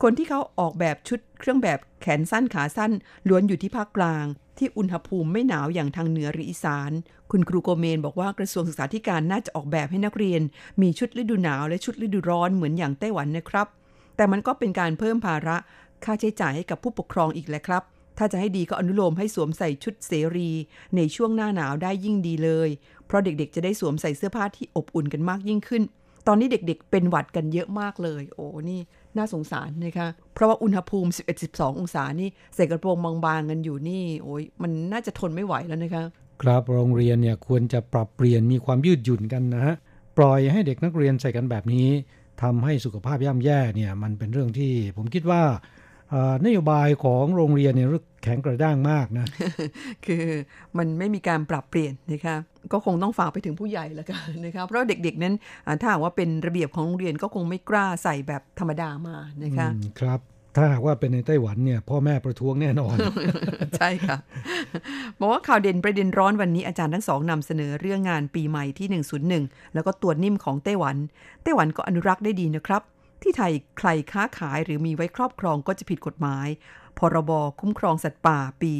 [0.02, 2.92] คนที่เขาออกแบบชุดเครื่องแบบแขนสั้นขาสั้น
[3.28, 4.24] ล้วนอยู่ที่ภาคกลาง
[4.58, 6.90] ที่อุณหภูมิไม่หนาวอย่างทางเหนือหรืออีสาน
[7.30, 10.42] คุณครูโกเมนบอกว่ากระทรวงศึกษาธิการน่าจะออกแบบให้นักเรียน
[10.82, 13.66] มีชุดฤดูหนาวและชุดฤดูร้อนเหมือนอย่างไต้หวันนะครับ
[14.16, 15.56] แต่มันก็เป็นการเพิ่มภาระ
[16.04, 17.82] ค่าใช้จ่ายให้กับผู้ปกครองอีกแหละครับ
[18.18, 20.50] ถ้าจะให้ดีก็อนุโลมให้สวมใส่ชุดเสรี
[20.96, 22.68] ในช่วงหน้าหนาวได้ยิ่งดีเลย
[23.06, 25.82] เพราะเด็กๆ จะได้สวมใส่เสื้อผ้าที่อบอุ่นกันมากยิ่งขึ้น
[26.26, 28.80] ตอนนี้เด็กๆ เป็นหวัดกันเยอะมากเลย โอ้นี่
[29.16, 31.10] น่าสงสารนะคะ เพราะว่าอุณหภูมิ
[31.44, 36.04] 11-12 องศานี่ใส่กระโปรงบางๆกันอยู่นี่ โอ้ยมันน่าจะทนไม่ไหวแล้วนะคะ
[36.42, 39.74] ครับโรงเรียนเนี่ยควรจะปรับเปลี่ยนมีความยืดหยุ่นกันนะฮะ
[40.18, 41.88] ปล่อยให้เด็กนักเรียนใส่กันแบบนี้
[42.42, 45.42] ทำให้สุขภาพย่ำแย่เนี่ยมันเป็นเรื่องที่ผมคิดว่า
[46.44, 47.88] นโยบายของโรงเรียนเนี่ย
[48.22, 49.26] แข็งกระด้างมากนะ
[50.06, 50.24] คือ
[50.78, 52.36] มันไม่มีการปรับเปลี่ยนนะคะ
[52.72, 55.34] ก็คงต้องฝากไปถึงผู้ใหญ่แล้วกันนะคะเพราะเด็กๆนั้น
[55.66, 60.20] อ่าถ้าหากว่าเป็นระเบียบของโรงเรียนก็คงไม่กล้าใส่แบบธรรมดามานะคะอืมครับ
[60.56, 62.96] ถ้าหากว่าเป็นในไต้หวันเนี่ยพ่อแม่ประท้วงแน่นอน
[63.78, 64.16] ใช่ค่ะ
[65.18, 69.02] บอกว่าข่าวเด่นประเด็นร้อนวันนี้อาจารย์ทั้งสองนำเสนอเรื่องงานปีใหม่ที่
[69.36, 70.96] 101 แล้วก็ตัวนิ่มของไต้หวัน
[71.42, 72.82] ไต้หวันก็อนุรักษ์ได้ดีนะครับ
[73.22, 76.48] ที่ไทยใครค้าขายหรือมีไว้ครอบครองก็จะผิดกฎหมาย
[76.98, 78.72] พรบคุ้มครองสัตว์ป่าปี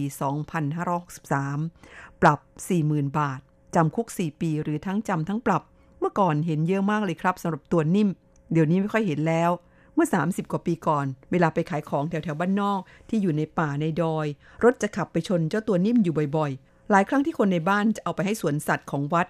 [1.29, 2.41] 2563 ปรับ
[2.79, 3.41] 40,000 บาท
[3.75, 5.63] จำคุก 4 ปีหรือทั้งจำทั้งปรับ
[6.01, 8.09] เมื่อก่อนเห็นเยอะมากเลยครับสำหรับตัวนิ่ม
[8.53, 9.51] เดี๋ยวนี้ไม่ค่อยเห็นแล้ว
[9.95, 14.27] เมื่อ 30 กว่าปีก่อน เวลาไปขายของแถวๆบ้านนอกที่อยู่ในป่าในดอย
[14.65, 19.27] รถจะขับไปชนเจ้าตัวนิ่มอยู่บ่อยๆ หลายครั้งที่คนในบ้านจะเอาไปให้สวนสัตว์ของวัด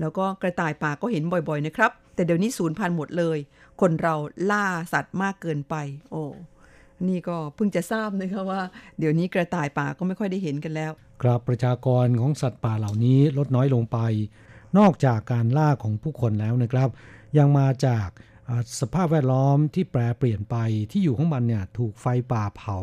[0.00, 3.38] แล้วก็กระต่ายป่าก็เห็นบ่อยๆนะครับ แต่เดี๋ยวนี้สูญพันธุ์หมดเลย
[3.80, 4.14] คนเรา
[4.50, 5.74] ล่าสัตว์มากเกินไป
[6.10, 6.24] โอ้
[7.08, 8.60] นี่ก็เพิ่งจะทราบนะคะว่า
[8.98, 13.98] เดี๋ยวนี้กระต่ายป่าก็ไม่ค่อยได้เห็นกันแล้ว ครับประชากรของสัตว์ป่าเหล่านี้ลดน้อยลงไป
[14.78, 16.88] นอกจากการล่าของผู้คนแล้วนะครับ
[17.38, 18.08] ยังมาจาก
[18.80, 20.56] สภาพแวดล้อมที่แปรเปลี่ยนไป
[20.90, 22.78] ที่อยู่ของมันเนี่ยถูกไฟป่าเผา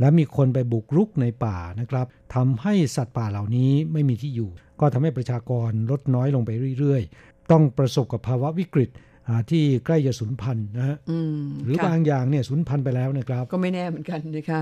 [0.00, 8.90] และมีคนไปบุกรุกในป่านะครับทำให้สัตว์ป่าเหล่านี้ไม่มีที่อยู่ ก็ทำให้ประชากรลดน้อยลงไปเรื่อยๆ ต้องประสบกับภาวะวิกฤต
[9.30, 14.60] อ่าที่ใกล้จะสูญพันธุ์นะฮะอืมหรือค่ะบางอย่างเนี่ยสูญพันธุ์ไปแล้วนะครับ ก็ไม่แน่เหมือนกันนะคะ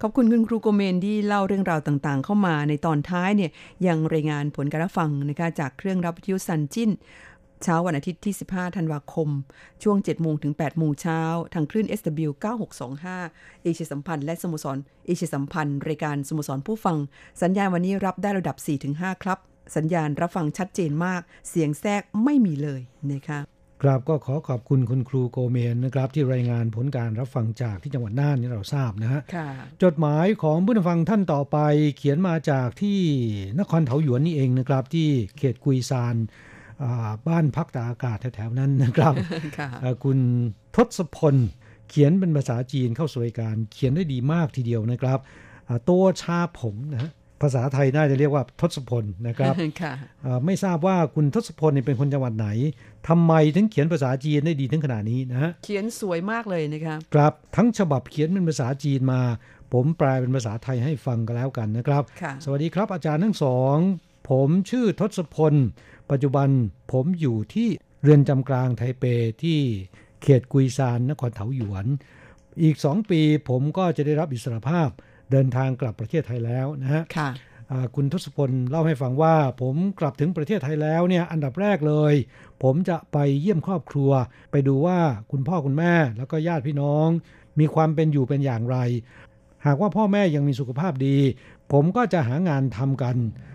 [0.00, 3.50] ขอบคุณคุณครูโกเมนที่เล่าเรื่องราวต่างๆ เข้ามาในตอนท้ายเนี่ย
[3.86, 6.90] ยังรายงานผลการรับฟังนะคะจากเครื่องรับวิทยุซันจิน
[7.64, 9.28] เช้าวันอาทิตย์ที่ 15 ธันวาคม
[9.82, 11.20] ช่วง 7 โมงถึง 8 โมงเช้า
[11.54, 12.30] ทางคลื่น SW
[12.96, 16.96] 9625 เอเชียสัมพันธ์และสโมสรเอเชียสัมพันธ์ รายการสโมสรผู้ฟัง
[17.42, 18.56] สัญญาณวันนี้รับได้ระดับ
[18.90, 19.38] 4-5 ครับ
[19.76, 22.80] สัญญาณรับฟังชัดเจนมาก เสียงแทรกไม่มีเลย
[23.12, 23.40] นะคะ
[23.82, 29.48] ครับก็ขอขอบคุณคุณครูโกเมนนะครับ ที่รายงานผลการรับฟังจากที่จังหวัดน่านนี่เราทราบนะฮะค่ะ
[29.82, 31.58] จดหมายของผู้ฟังท่านต่อไป
[31.96, 32.98] เขียนมาจากที่
[33.58, 36.49] นครเถาหยวนนี่เองนะครับ ที่เขตกุยซานอ่า
[37.28, 39.14] บ้านพักตากอากาศแถวๆนั้นนะครับ
[39.58, 40.18] ค่ะอ่าคุณ
[40.76, 41.34] ทศพล
[41.88, 45.18] เขียนเป็นภาษาจีนเข้าสู่รายการ เขียนได้ดีมากทีเดียวนะครับ
[45.68, 47.12] อ่าตัวชาผมนะฮะ
[47.42, 49.92] ภาษาไทยน่าจะเรียกว่าทศพลนะครับค่ะ
[50.24, 52.48] อ่าไม่ทราบว่าคุณทศพลเนี่ยเป็นคนจังหวัดไหน
[53.08, 59.20] ทำไมถึงเขียนภาษาจีนได้ดีถึงขนาดนี้นะฮะเขียนสวยมากเลยนะคะครับทั้งฉบับเขียนเป็นภาษาจีนมา
[59.72, 63.76] ผมแปลเป็นภาษาไทยให้ฟังกันแล้วกันนะครับค่ะสวัสดีครับอาจารย์ทั้งสอง
[64.30, 65.54] ผมชื่อทศพล
[66.10, 66.48] ปัจจุบัน
[66.92, 67.68] ผมอยู่ที่
[68.02, 69.04] เรือนจำกลางไทเป
[69.42, 69.58] ที่
[70.22, 71.86] เขตกุยซานนครเถาหยวน
[72.62, 74.88] อีกสองปีผมก็จะได้รับอิสรภาพ
[75.30, 77.30] เดินทางกลับประเทศไทยแล้วนะฮะค่ะ
[77.70, 82.14] อ่าคุณทศพลเล่าให้ฟังว่า ผมกลับถึงประเทศไทยแล้วเนี่ยอันดับแรกเลย
[82.62, 84.10] ผมจะไปเยี่ยมครอบครัว
[84.50, 84.98] ไปดูว่า
[85.30, 87.08] คุณพ่อคุณแม่ แล้วก็ญาติพี่น้อง
[87.60, 88.76] มีความเป็นอยู่เป็นอย่างไร
[89.66, 91.16] หากว่าพ่อแม่ยังมีสุขภาพดี
[91.72, 93.49] ผมก็จะหางานทำกันอ่า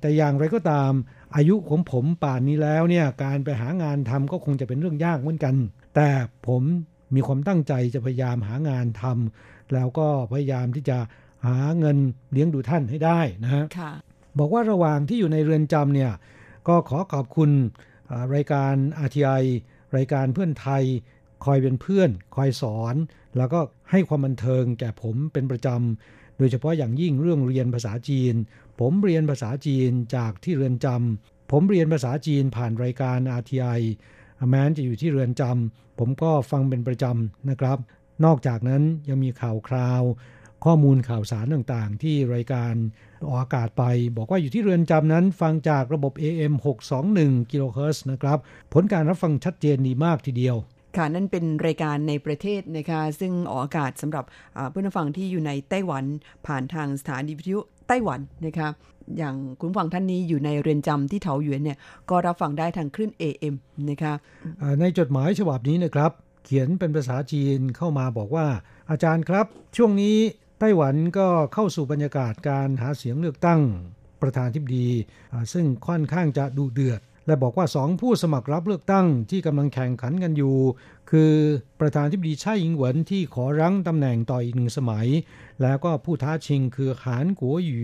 [0.00, 0.92] แต่อย่างไรก็ตาม
[1.36, 5.54] อายุของผมป่านนี้แล้วเนี่ยการไปหางานทำก็คงจะเป็นเรื่องยากเหมือนกัน
[5.94, 6.08] แต่
[6.46, 6.62] ผม
[7.14, 10.98] มีความตั้งใจจะพยายามหางานทำแล้วก็พยายามที่จะ
[11.46, 11.96] หาเงิน
[12.32, 13.92] เลี้ยงดูท่านให้ได้นะฮะค่ะ
[14.38, 16.12] บอกว่าระหว่างที่อยู่ในเรือนจำเนี่ย
[16.68, 17.50] ก็ขอขอบคุณ
[18.10, 18.74] อ่ารายการ
[19.06, 19.42] RTI
[19.96, 20.82] รายการเพื่อนไทย
[21.44, 22.94] คอยเป็นเพื่อน คอยสอน
[23.36, 28.34] แล้วก็ให้ความบันเทิงแก่ผมเป็นประจำ โดยเฉพาะอย่างยิ่งเรื่องเรียนภาษาจีน
[28.80, 33.80] ผมเรียนภาษาจีนจากที่เรือนจำ ผมเรียนภาษาจีนผ่านรายการ RTI
[34.38, 37.78] อ่แม้นจะอยู่ที่เรือนจำ ผมก็ฟังเป็นประจำนะครับ
[38.24, 40.02] นอกจากนั้นยังมีข่าวคราว
[40.64, 42.74] ข้อมูลข่าวสารต่างๆ ที่รายการ
[43.26, 43.84] ออกอากาศไป
[44.16, 46.54] บอกว่าอยู่ที่เรือนจำนั้น ฟังจากระบบ AM
[47.02, 48.38] 621กิโลเฮิรตซ์นะครับ
[48.72, 50.56] ผลการรับฟังชัดเจนดีมากทีเดียว
[50.96, 54.24] ค่ะนั่นเป็นรายการในประเทศนะคะซึ่งออกอากาศสำหรับ
[54.70, 56.04] เพื่อนฟังที่อยู่ในไต้หวัน
[56.46, 58.68] ผ่านทางสถานีวิทยุ ไต้หวันนะคะ
[59.18, 61.78] อย่างคุณฟังท่านนี้อยู่ในเรือนจำที่เถาหยวนเนี่ย
[62.10, 63.54] ก็รับฟังได้ทางคลื่น AM
[63.90, 64.14] นะคะ
[64.80, 66.10] ในจดหมายฉบับนี้นะครับ
[66.44, 68.46] เขียนเป็นภาษาจีนเข้ามาบอกว่า
[68.90, 70.16] อาจารย์ครับ ช่วงนี้
[70.60, 73.60] ไต้หวันก็เข้าสู่บรรยากาศการหาเสียงเลือกตั้ง
[74.22, 74.88] ประธานทิบดี
[75.52, 80.56] ซึ่งค่อนข้างจะดูเดือด และบอกว่าสองผู้สมัครรับเลือกตั้งที่กำลังแข่งขันกันอยู่
[81.10, 81.32] คือ
[81.80, 85.08] ประธานทิบดีไช่อิงเหวินที่ขอรั้งตำแหน่งต่ออีกหนึ่งสมัย
[85.62, 87.80] แล้วก็ผู้ท้าชิงคือหานกัวหยู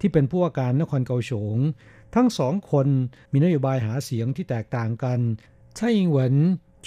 [0.00, 1.58] ที่เป็นผู้ว่าการนครเกาสง
[2.14, 2.88] ทั้งสองคน
[3.32, 5.18] มีนโยบายหาเสียงที่แตกต่างกัน
[5.76, 6.36] ไช่อิงเหวิน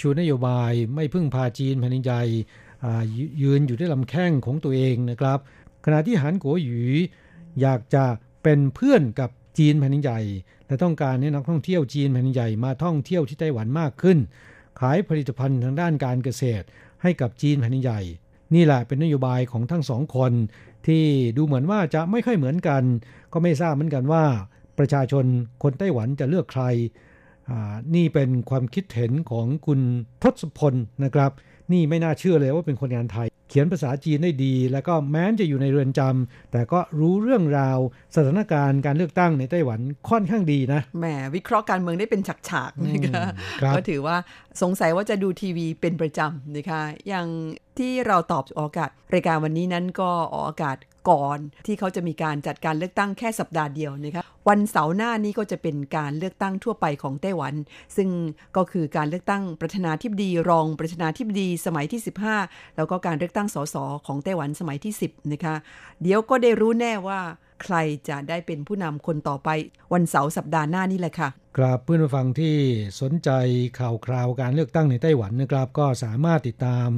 [0.00, 2.22] ชูนโยบายไม่พึ่งพาจีนแผ่นดินใหญ่
[3.42, 5.38] ยืนอยู่ด้วยลำแข้งของตัวเองนะครับ
[5.84, 6.78] ขณะที่หานกัวหยู
[7.60, 8.04] อยากจะ
[8.42, 10.20] เป็นเพื่อนกับจีนแผ่นดินใหญ่
[10.66, 14.18] และต้องการให้นักท่องเที่ยวจีนแผ่นใหญ่มาท่องเที่ยวที่ไต้หวันมากขึ้น
[14.80, 16.64] ขายผลิตภัณฑ์ทางด้านการเกษตร
[17.02, 18.00] ให้กับจีนแผ่นใหญ่
[18.54, 20.32] นี่แหละเป็นนโยบายของทั้งสองคน
[20.86, 21.04] ที่
[21.36, 22.82] ดูเหมือนว่าจะไม่ค่อยเหมือนกัน
[23.32, 24.24] ก็ไม่ทราบเหมือนกันว่า
[24.78, 25.24] ประชาชน
[25.62, 26.64] คนไต้หวันจะเลือกใคร
[27.94, 29.80] นี่เป็นความคิดเห็นของคุณ
[30.22, 30.74] ทศพล
[31.04, 31.30] นะครับ
[31.72, 37.78] นี่ไม่น่าเชื่อเลยว่าเป็นคนงานไทยเขียนภาษาจีนได้ดี แล้วก็แม้จะอยู่ในเรือนจำแต่ก็รู้เรื่องราว
[38.14, 43.24] สถานการณ์การเลือกตั้งในไต้หวันค่อนข้างดีนะแหมวิเคราะห์การเมืองได้เป็นฉากๆนะคะ
[43.76, 44.16] ก็ถือว่า
[44.62, 47.26] สงสัยว่าจะดูทีวีเป็นประจำนะคะอย่าง
[47.78, 50.78] ที่เราตอบออกอากาศรายการวันนี้นั้นก็ออกอากาศ
[51.10, 57.54] ก่อนที่เขาจะมีการจัดการเลือกตั้งแค่สัปดาห์เดียวนะคะวันเสาร์หน้านี้ก็จะเป็นการเลือกตั้งทั่วไปของไต้หวัน
[57.96, 58.08] ซึ่ง
[58.56, 62.00] ก็คือการเลือกตั้งประธานาธิบดีรองประธานาธิบดีสมัยที่
[62.38, 65.54] 15 แล้วก็การเลือกตั้งสสของไต้หวันสมัยที่ 10 นะคะ
[66.02, 67.20] เดี๋ยวก็ได้รู้แน่ว่า
[67.62, 67.76] ใคร
[68.08, 69.48] จะได้เป็นผู้นำคนต่อไป
[69.92, 72.56] วันเสาร์สัปดาห์หน้านี่แหละค่ะ ครับเพื่อนผู้ฟังที่
[73.00, 73.30] สนใจ
[73.78, 76.88] ข่าวคราวการเลือกตั้งในไต้หวันนะครับ ก็สามารถติดตาม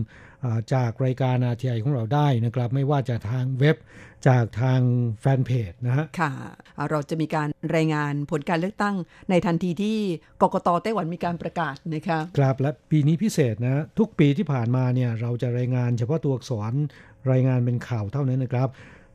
[0.74, 3.76] จากรายการอาทีไอของเราได้นะครับ ไม่ว่าจะทางเว็บ
[4.28, 4.80] จากทาง
[5.20, 6.30] แฟนเพจนะฮะค่ะ
[6.90, 8.96] เราจะมีการรายงานผลการเลือกตั้ง
[9.30, 9.98] ในทันทีที่
[10.42, 16.74] กกตไต้หวันมีการประกาศนะคะครับและปีนี้พิเศษนะ ทุกปีที่ผ่านมาเนี่ยเราจะรายงานเฉพาะตัวอักษร
[17.30, 18.68] รายงานเป็นข่าวเท่านั้นนะครับ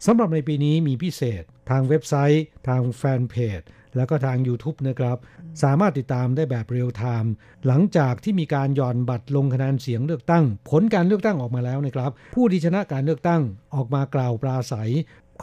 [0.06, 3.62] สำหรับในปีนี้มีพิเศษทางเว็บไซต์ ทางแฟนเพจ
[3.96, 5.18] แล้วก็ทาง YouTube นะครับ
[5.64, 7.32] สามารถติดตามได้แบบเรียลไทม์
[7.68, 13.42] หลังจากที่มีการย่อนบัตรลงคะแนนเสียงเลือกตั้ง ผลการเลือกตั้งออกมาแล้วนะครับ ผู้ที่ชนะการเลือกตั้ง
[13.76, 14.92] ออกมากล่าวปราศัย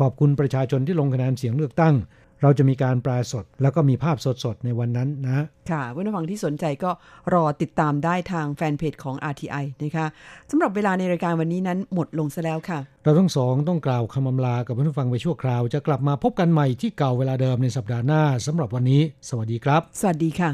[0.01, 1.95] ขอบคุณประชาชนที่ลงคะแนนเสียงเลือกตั้ง
[2.43, 6.91] เราจะมีการแปลสด แล้วก็มีภาพสดๆ ในวันนั้นนะ ค่ะเพื่อนฟังที่สนใจก็
[7.35, 10.07] รอติดตามได้ทางแฟนเพจของ RTI นะคะ
[10.51, 20.51] สำหรับเวลาในรายการวันนี้นั้นหมดลงซะแล้วค่ะ เราทั้งสองต้องกล่าวคำอำลากับเพื่อนฟังไปชั่วคราว จะกลับมาพบกันใหม่ที่เก่าเวลาเดิมในสัปดาห์หน้าสำหรับวันนี้ สวัสดีครับ สวัสดีค่ะ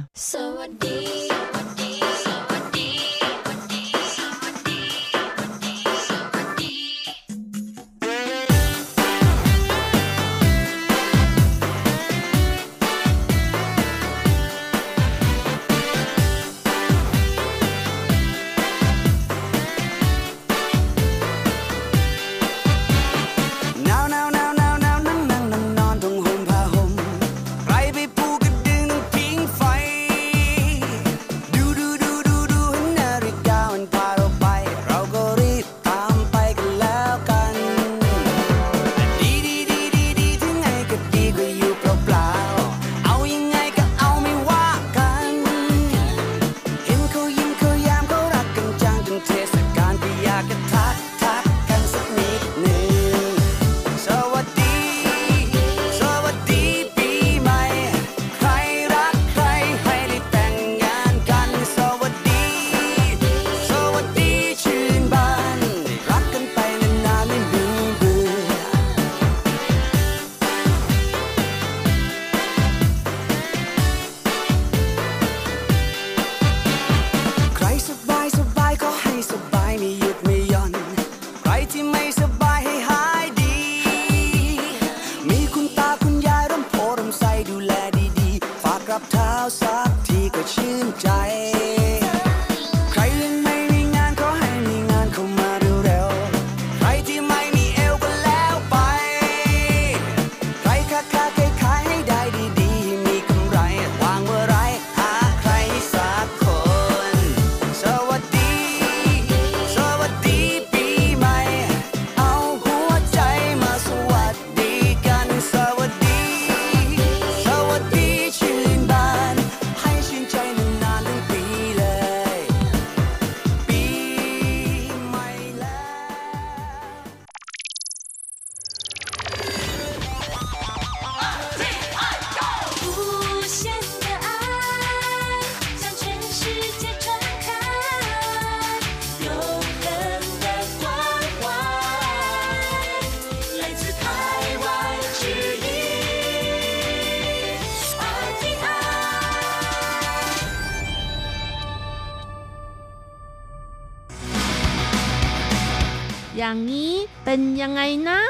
[156.47, 158.21] อย่างนี้เป็นยังไงนะ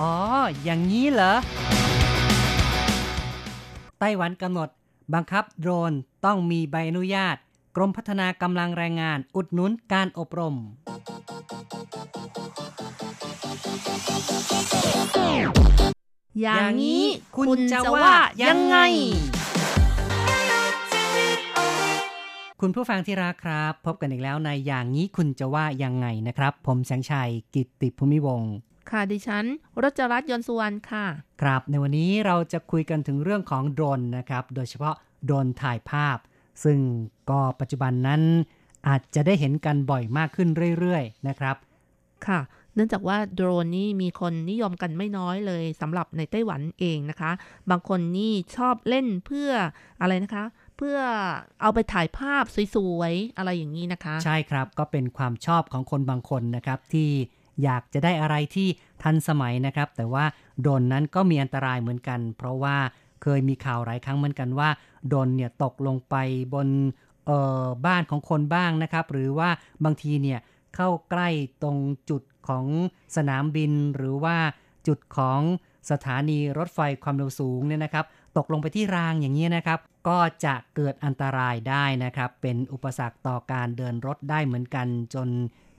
[0.00, 0.14] อ๋อ
[0.62, 1.34] อย่างนี้เหรอ
[3.98, 4.68] ไต้หวันกำหนด
[5.14, 5.92] บังคับโดรน
[6.24, 7.36] ต้องมีใบอนุญาต
[7.76, 10.54] กรมพัฒนากำลังแรงงานอุดหนุนการอบรม
[16.40, 17.04] อย่างนี้
[17.36, 18.76] คุณจะว่ายังไง
[22.64, 28.52] คุณผู้ฟังที่รักครับ พบกันอีกแล้วในอย่างนี้คุณจะว่ายังไงนะครับ ผมแสงชัยกิตติภูมิวงศ์
[28.90, 29.44] ค่ะดิฉัน
[29.82, 31.06] รจรัตน์ยนต์สุวรรณค่ะ
[31.42, 34.94] ครับ ในวันนี้เราจะคุยกันถึงเรื่องของโดรนนะครับ โดยเฉพาะ
[35.24, 36.18] โดรนถ่ายภาพ
[36.64, 36.78] ซึ่ง
[37.30, 38.22] ก็ปัจจุบันนั้น
[38.88, 40.48] อาจจะได้เห็นกันบ่อยมากขึ้น
[40.78, 41.56] เรื่อยๆนะครับ
[42.26, 42.40] ค่ะ
[42.74, 47.30] เนื่องจากว่าโดรนนี่มีคนนิยมกันไม่น้อยเลยสำหรับในไต้หวันเองนะคะ
[47.70, 49.50] บางคนนี่ชอบเล่นเพื่อ
[50.00, 51.00] อะไรนะคะเพื่อ
[51.60, 57.10] เอาไปถ่ายภาพสวยๆ อะไรอย่างนี้นะคะ ใช่ครับก็เป็นความชอบของคนบางคนนะครับ ที่
[57.62, 58.68] อยากจะได้อะไรที่
[59.02, 60.24] ทันสมัยนะครับ แต่ว่า
[60.60, 62.76] โดรนนั้นก็มีอันตรายเหมือนกัน เพราะว่า
[63.22, 64.68] เคยมีข่าวหลายครั้งเหมือนกันว่า
[65.06, 66.14] โดรนเนี่ยตกลงไป
[66.54, 66.68] บน
[67.26, 69.48] เอ่อบ้านของคนบ้างนะครับ หรือว่า
[69.84, 70.38] บางทีเนี่ย
[70.76, 71.28] เข้าใกล้
[71.62, 71.78] ตรง
[72.10, 72.66] จุดของ
[73.16, 74.36] สนามบิน หรือว่า
[74.86, 75.40] จุดของ
[75.90, 78.04] สถานีรถไฟความเร็วสูงเนี่ยนะครับ
[78.36, 85.28] ตกลงไปที่รางอย่างนี้นะครับ ก็จะเกิดอันตรายได้นะครับ เป็นอุปสรรคต่อการเดินรถได้เหมือนกัน จน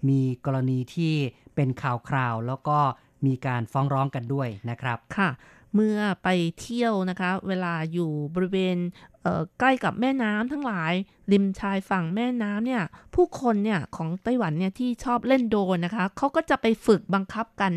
[0.10, 1.14] มีกรณีที่
[1.56, 2.80] เป็นข่าวคราว แล้วก็
[3.26, 5.30] มีการฟ้องร้องกันด้วยนะครับค่ะ
[5.76, 6.28] เมื่อไป
[6.60, 8.78] เที่ยวนะคะ เวลาอยู่บริเวณ
[9.24, 10.94] เใกล้กับแม่น้ำทั้งหลาย
[11.32, 12.84] ริมชายฝั่งแม่น้ำเนี่ย
[13.16, 17.74] ผู้คนเนี่ยของไต้หวันเนี่ยที่ชอบเล่นโดรนนะคะเขาก็จะไปฝึกบังคับกัน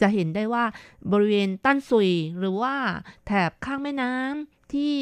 [0.00, 0.64] จะเห็นได้ว่า
[1.12, 2.74] บริเวณตั้นซุย หรือว่า
[3.26, 4.96] แถบข้างแม่น้ำที่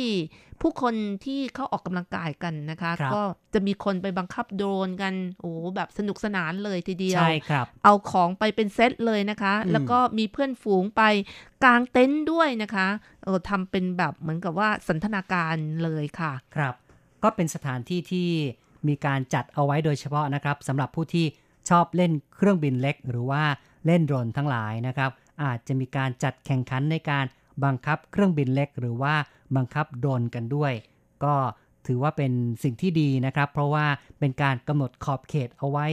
[0.63, 3.23] ผู้คนที่เขาออกกำลังกายกันนะคะครับก็
[3.55, 11.03] จะมีคนไปบังคับโดรนกัน โอ้โหแบบสนุกสนานเลยทีเดียว ใช่ครับ เอาของไปเป็นเซตเลยนะคะอืมแล้วก็มีเพื่อนฝูงไป
[11.65, 12.87] กางเต็นท์ด้วยนะคะ
[13.25, 16.75] เออทำเป็นแบบเหมือนกับว่าสันทนาการเลยค่ะ ครับ
[17.23, 18.29] ก็เป็นสถานที่ที่
[18.89, 21.27] มีการจัดเอาไว้โดยเฉพาะนะครับสำหรับผู้ที่
[21.71, 23.43] ชอบเล่นเครื่องบินเล็ก หรือว่า
[23.89, 25.11] เล่นโดรนทั้งหลายนะครับ
[25.43, 27.25] อาจจะมีการจัดแข่งขันในการ
[27.65, 29.15] บังคับเครื่องบินเล็ก หรือว่า
[29.57, 30.73] บังคับโดรนกันด้วย
[31.25, 31.35] ก็
[31.87, 33.87] ถือว่าเป็นสิ่งที่ดีนะครับ เพราะว่า
[34.19, 35.87] เป็นการกำหนดขอบเขตเอาไว้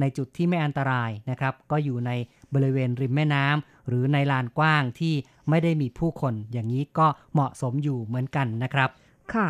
[0.00, 2.10] ในจุดที่ไม่อันตรายนะครับ ก็อยู่ใน
[2.54, 5.14] บริเวณริมแม่น้ำหรือในลานกว้างที่
[5.48, 8.90] ไม่ได้มีผู้คน อย่างนี้ก็เหมาะสมอยู่เหมือนกันนะครับ
[9.34, 9.48] ค่ะ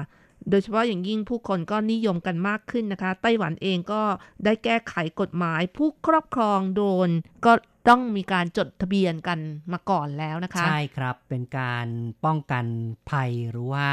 [0.49, 4.03] โดยเฉพาะอย่างยิ่งผู้คนก็นิยมกันมากขึ้นนะคะ ไต้หวันเองก็
[4.45, 7.11] ได้แก้ไขกฎหมายผู้ครอบครองโดรน
[7.45, 7.53] ก็
[7.89, 9.39] ต้องมีการจดทะเบียนกัน
[9.73, 11.87] มาก่อนแล้วนะคะ ใช่ครับเป็นการ
[12.25, 12.65] ป้องกัน
[13.11, 13.87] ภัยหรือว่า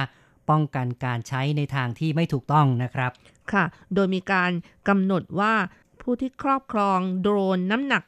[0.49, 3.11] ป้องกันการใช้ในทางที่ไม่ถูกต้องนะครับ
[3.51, 4.51] ค่ะ โดยมีการ
[4.87, 5.53] กำหนดว่า
[6.01, 8.03] ผู้ที่ครอบครองโดรนน้ำหนัก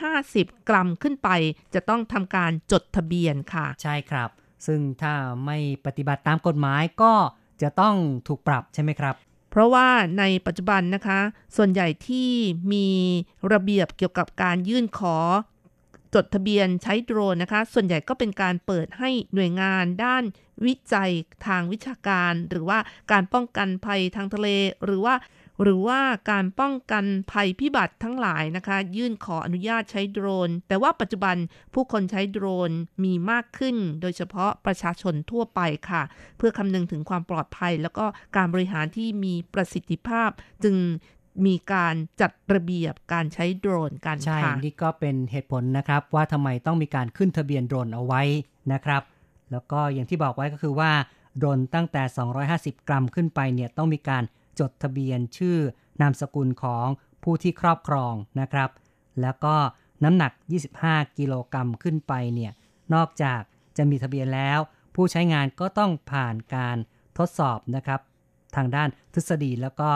[0.00, 1.28] 250 กรัมขึ้นไป
[1.74, 4.30] จะต้องทำการจดทะเบียนค่ะ ใช่ครับ
[4.66, 5.14] ซึ่งถ้า
[5.46, 7.12] ไม่ปฏิบัติตามกฎหมายก็
[7.62, 7.96] จะต้อง
[8.28, 9.14] ถูกปรับใช่ไหมครับ
[9.54, 9.88] เพราะว่า
[10.18, 11.20] ในปัจจุบันนะคะ
[11.56, 12.30] ส่วนใหญ่ที่
[12.72, 12.88] มี
[13.52, 15.16] ระเบียบเกี่ยวกับการยื่นขอ
[16.14, 20.24] จดทะเบียนใช้โดรนนะคะ ส่วนใหญ่ก็เป็นการเปิดให้หน่วยงานด้าน
[20.66, 21.12] วิจัย
[21.46, 22.78] ทางวิชาการ หรือว่า
[23.12, 24.48] การป้องกันภัยทางทะเล
[24.84, 25.14] หรือว่า
[25.62, 31.36] หรือว่าการป้องกันภัยพิบัติทั้งหลายนะคะ ยื่นขออนุญาตใช้โดรน แต่ว่าปัจจุบัน
[31.74, 32.70] ผู้คนใช้โดรน
[33.04, 36.02] มีมากขึ้น โดยเฉพาะประชาชนทั่วไปค่ะ
[36.38, 38.04] เพื่อคำนึงถึงความปลอดภัย แล้วก็
[38.36, 40.30] การบริหารที่มีประสิทธิภาพ
[40.64, 40.76] จึง
[41.46, 48.22] มีการจัดระเบียบการใช้โดรนกันใช่ค่ะนี่ก็เป็นเหตุผลนะครับว่าทำไมต้องมีการขึ้นทะเบียนโดรนเอาไว้
[48.72, 49.02] นะครับ
[49.52, 50.90] แล้วก็อย่างที่บอกไว้ก็คือว่า
[51.38, 52.02] โดรนตั้งแต่
[52.46, 54.22] 250 กรัมขึ้นไปเนี่ยต้องมีการ
[54.60, 55.58] จดทะเบียนชื่อ
[56.00, 56.86] นามสกุลของ
[57.22, 58.70] ผู้ที่ครอบครองนะครับ
[59.22, 59.54] แล้วก็
[60.04, 60.32] น้ำหนัก
[60.74, 62.52] 25 กิโลกรัมขึ้นไปเนี่ย
[62.94, 63.40] นอกจาก
[63.76, 64.58] จะมีทะเบียนแล้ว
[64.94, 66.76] ผู้ใช้งานก็ต้องผ่านการ
[67.18, 68.00] ทดสอบนะครับ
[68.56, 69.90] ทางด้านทฤษฎีแล้วก็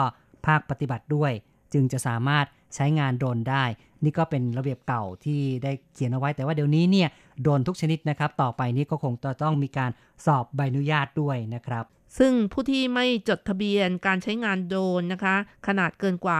[0.45, 1.31] ภาคปฏิบัติด้วย
[1.73, 2.45] จึงจะสามารถ
[2.75, 3.63] ใช้งานโดรนได้
[4.03, 7.09] นี่ก็เป็นระเบียบเก่าที่ได้เขียนเอาไว้ แต่ว่าเดี๋ยวนี้เนี่ย
[7.41, 9.91] โดรนทุกชนิดนะครับ ต่อไปนี้ก็คงจะต้องมีการ
[10.25, 11.85] สอบใบอนุญาตด้วยนะครับ
[12.17, 15.35] ซึ่งผู้ที่ไม่จดทะเบียนการใช้งานโดรนนะคะ
[15.67, 16.39] ขนาดเกินกว่า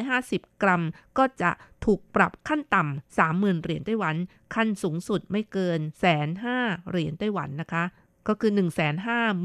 [0.00, 0.82] 250 กรัม
[1.18, 1.50] ก็จะ
[1.84, 4.16] ถูกปรับขั้นต่ำ30,000 เหรียญไต้หวัน
[4.54, 6.58] ขั้นสูงสุดไม่เกินแสนห้า
[6.90, 7.84] เหรียญไต้หวันนะคะ
[8.28, 8.70] ก็คือ 1 5 0 0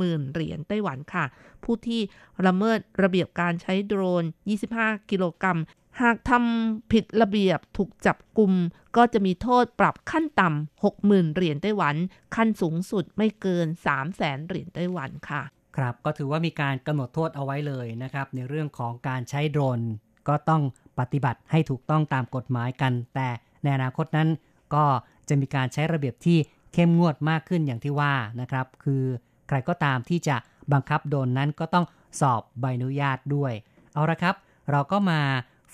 [0.01, 1.25] 0 0 เหรียญไต้หวันค่ะ
[1.63, 2.01] ผู้ที่
[2.47, 4.23] ละเมิดระเบียบการใช้โดรน
[4.65, 5.59] 25 กิโลกรัม
[6.01, 8.51] หากทำผิดระเบียบถูกจับกลุ่ม
[8.97, 11.95] ก็จะมีโทษปรับขั้นต่ำ60,000 เหรียญไต้หวัน
[12.35, 15.41] ขั้นสูงสุดไม่เกิน 3 0 0 0 0 0เหรียญไต้หวันค่ะ
[15.77, 19.79] ครับก็ถือว่ามีการกำหนดโทษเอาไว้เลยนะครับ ในเรื่องของการใช้โดรน
[20.27, 20.61] ก็ต้อง
[20.99, 23.29] ปฏิบัติให้ถูกต้องตามกฎหมายกัน แต่
[23.63, 24.29] ในอนาคตนั้น
[24.75, 24.85] ก็
[25.29, 26.37] จะมีการใช้ระเบียบที่
[26.73, 29.03] เข้มงวดมากขึ้นอย่างที่ว่านะครับ คือ
[29.47, 30.35] ใครก็ตามที่จะ
[30.73, 31.85] บังคับโดนนั้นก็ต้อง
[32.21, 33.53] สอบใบอนุญาตด้วย
[33.93, 34.35] เอาละครับ
[34.71, 35.21] เราก็มา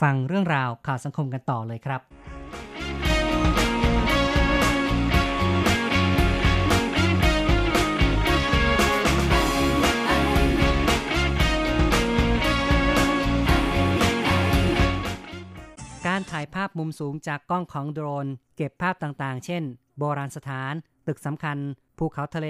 [0.02, 2.02] ฟังเรื่องราวข่าวสังคมกันต่อเลยครับ
[16.08, 19.64] การถ่ายภาพมุมสูงจากกล้องของโดรน เก็บภาพต่างๆ เช่น
[19.98, 20.74] โบราณสถาน
[21.08, 21.58] ตึกสำคัญ
[21.98, 22.48] ภูเขาทะเล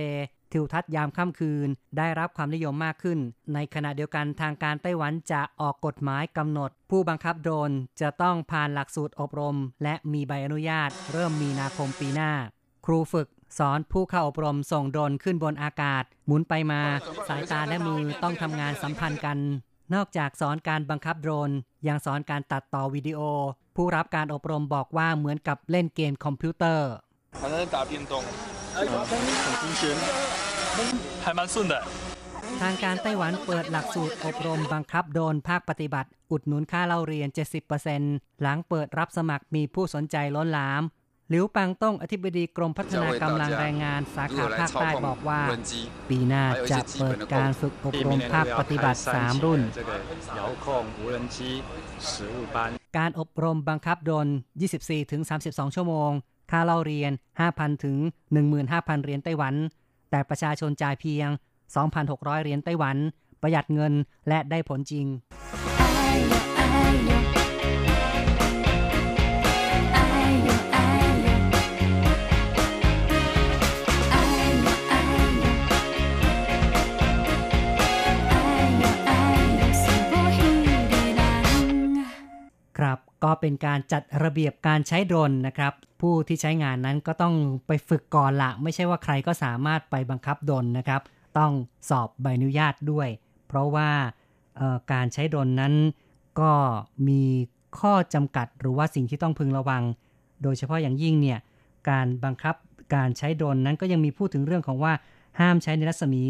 [0.53, 3.19] ทิวทัศน์ยามค่ำคืน ได้รับความนิยมมากขึ้น
[3.53, 7.71] ในขณะเดียวกันทางการไต้หวันจะออกกฎหมายกำหนด ผู้บังคับโดรน
[8.01, 12.31] จะต้องผ่านหลักสูตรอบรม และมีใบอนุญาต เริ่มมีนาคมปีหน้า
[12.85, 13.27] ครูฝึก
[13.59, 16.81] สอนผู้เข้าอบรมส่งโดรนขึ้นบนอากาศ หมุนไปมา
[17.27, 19.37] สายตาและมือต้องทำงานสัมพันธ์กัน
[19.93, 21.51] นอกจากสอนการบังคับโดรน
[21.87, 23.19] ยังสอนการตัดต่อวิดีโอ
[23.75, 26.89] ผู้รับการอบรมบอกว่าเหมือนกับเล่นเกมคอมพิวเตอร์
[29.44, 29.82] 很新鲜，
[31.24, 31.74] 还蛮顺的。
[32.60, 37.28] ทางการไต้หวันเปิดหลักสูตรอบรมบังคับโดรนภาคปฏิบัติ อุดหนุนค่าเล่าเรียน
[37.84, 40.82] 70%หลังเปิดรับสมัครมีผู้สนใจล้นหลาม
[41.30, 45.40] หลิวปังต้งอธิบดีกรมพัฒนากำลังแรงงานสาขาภาคใต้บอกว่า
[46.10, 49.90] ปีหน้าจะเปิดการฝึกอบรมภาคปฏิบัติ 3 รุ่น 这个
[50.38, 50.66] 遥控
[50.98, 51.36] 无人机
[52.08, 52.56] 实务班。
[52.98, 54.28] การอบรมบังคับโดรน
[55.00, 56.10] 24-32 ชั่วโมง
[56.51, 57.11] ค่าเล่าเรียน
[57.47, 57.97] 5,000 ถึง
[58.51, 59.55] 15,000 เหรียญไต้หวัน
[60.09, 61.27] แต่ประชาชนจ่ายเพียง
[61.85, 62.97] 2,600 เหรียญไต้หวัน
[63.41, 63.93] ประหยัดเงิน
[64.27, 65.07] และได้ผลจริง
[82.77, 87.35] ครับ ก็เป็นการจัดระเบียบการใช้โดรนนะครับ ผู้ที่ใช้งานนั้นก็ต้อง
[87.67, 91.01] ไปฝึกก่อนละ ไม่ใช่ว่าใครก็สามารถไปบังคับโดรนนะครับ
[91.37, 91.51] ต้อง
[91.89, 93.07] สอบใบอนุญาตด้วย
[93.47, 93.89] เพราะว่า
[94.93, 95.73] การใช้โดรนนั้น
[96.39, 96.51] ก็
[97.07, 97.23] มี
[97.79, 99.83] ข้อจำกัดหรือว่าสิ่งที่ต้องพึงระวัง
[100.43, 101.39] โดยเฉพาะอย่างยิ่งเนี่ย
[101.89, 102.55] การบังคับ
[102.95, 104.93] การใช้โดรนนั้นก็ยังมีพูดถึงเรื่องของว่า
[105.39, 106.23] ห้ามใช้ในรัศมี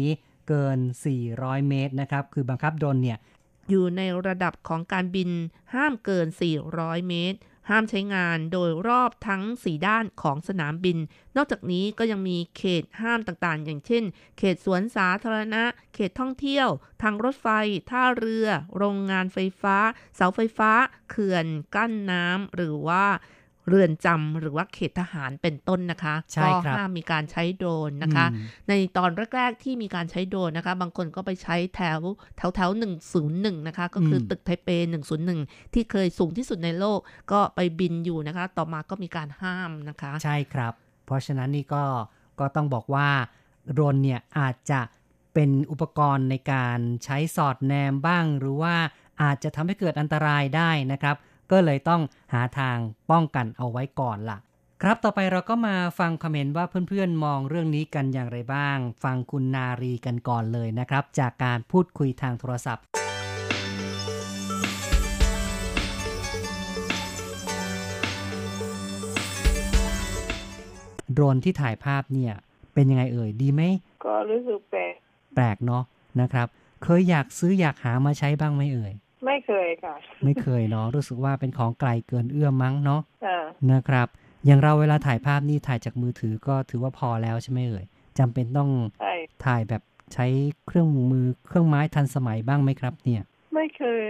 [0.48, 0.78] เกิน
[1.22, 3.18] 400 เมตรนะครับ คือบังคับโดรนเนี่ย
[3.68, 5.30] อยู่ในระดับของการบิน
[5.74, 6.26] ห้ามเกิน
[6.68, 7.38] 400 เมตร
[7.70, 10.98] ห้ามใช้งานโดยรอบทั้ง 4 ด้านของสนามบิน
[11.36, 14.04] นอกจากนี้ก็ยังมีเขตห้ามต่างๆ อย่างเช่น
[14.38, 16.68] เขตสวนสาธารณะ เขตท่องเที่ยว
[17.02, 17.48] ทางรถไฟ
[17.90, 18.46] ท่าเรือ
[18.76, 19.76] โรงงานไฟฟ้า
[20.14, 20.70] เสาไฟฟ้า
[21.10, 23.06] เขื่อน กั้นน้ำ หรือว่า
[23.68, 31.98] เรือนจำหรือว่าเขตทหารเป็นต้นนะคะใช่ก็ครับห้ามมีการใช้โดรนนะคะอืมในตอนแรกๆที่มีการใช้โดรนนะคะ บางคนก็ไปใช้แถว
[32.36, 35.40] แถวแถวหนึ่งศูนย์หนึ่งนะคะ ก็คืออมตึกไทเปหนึ่งศูนย์หนึ่ง
[35.74, 37.00] ที่เคยสูงที่สุดในโลก
[37.32, 40.72] ก็ไปบินอยู่นะคะ ต่อมาก็มีการห้ามนะคะ ใช่ครับ
[41.06, 41.84] เพราะฉะนั้นนี่ก็
[42.40, 43.08] ก็ต้องบอกว่า
[43.72, 44.80] โดรนเนี่ยอาจจะ
[45.34, 48.74] เป็นอุปกรณ์ในการใช้สอดแนมบ้าง หรือว่า
[49.22, 51.16] อาจจะทำให้เกิดอันตรายได้นะครับ
[51.52, 52.78] ก็เลยต้องหาทาง
[53.10, 54.38] ป้องกันเอาไว้ก่อนล่ะ
[54.82, 62.84] ครับต่อไปเราก็มาฟังคอมเมนต์ว่าเพื่อนๆมองเรื่องนี้กันอย่างไรบ้าง ฟังคุณนารีกันก่อนเลยนะครับ จากการพูดคุยทางโทรศัพท์
[71.12, 72.32] โดรนที่ถ่ายภาพเนี่ย
[72.74, 73.62] เป็นยังไงเอ่ยดีไหม
[74.04, 74.94] ก็รู้สึกแปลก
[75.34, 75.84] แปลกเนาะ
[76.20, 76.46] นะครับ
[76.84, 78.92] เคยอยากซื้ออยากหามาใช้บ้างไหมเอ่ย
[79.24, 79.94] ไม่เคยค่ะ
[80.24, 84.08] ไม่เคยเนาะรู้สึกว่าเป็นของไกลเกินเอื้อมมั้งเนาะอ่านะครับ
[84.46, 87.84] อย่างเราเวลาถ่ายภาพนี่ถ่ายจากมือถือก็ถือว่าพอแล้วใช่ไหมเอ่ย
[88.18, 88.70] จำเป็นต้อง
[89.00, 89.12] ใช่
[89.44, 89.82] ถ่ายแบบ
[90.14, 90.26] ใช้
[90.66, 93.22] เครื่องมือเครื่องไม้ทันสมัยบ้างไหมครับ เนี่ย
[93.54, 94.06] ไม่เคย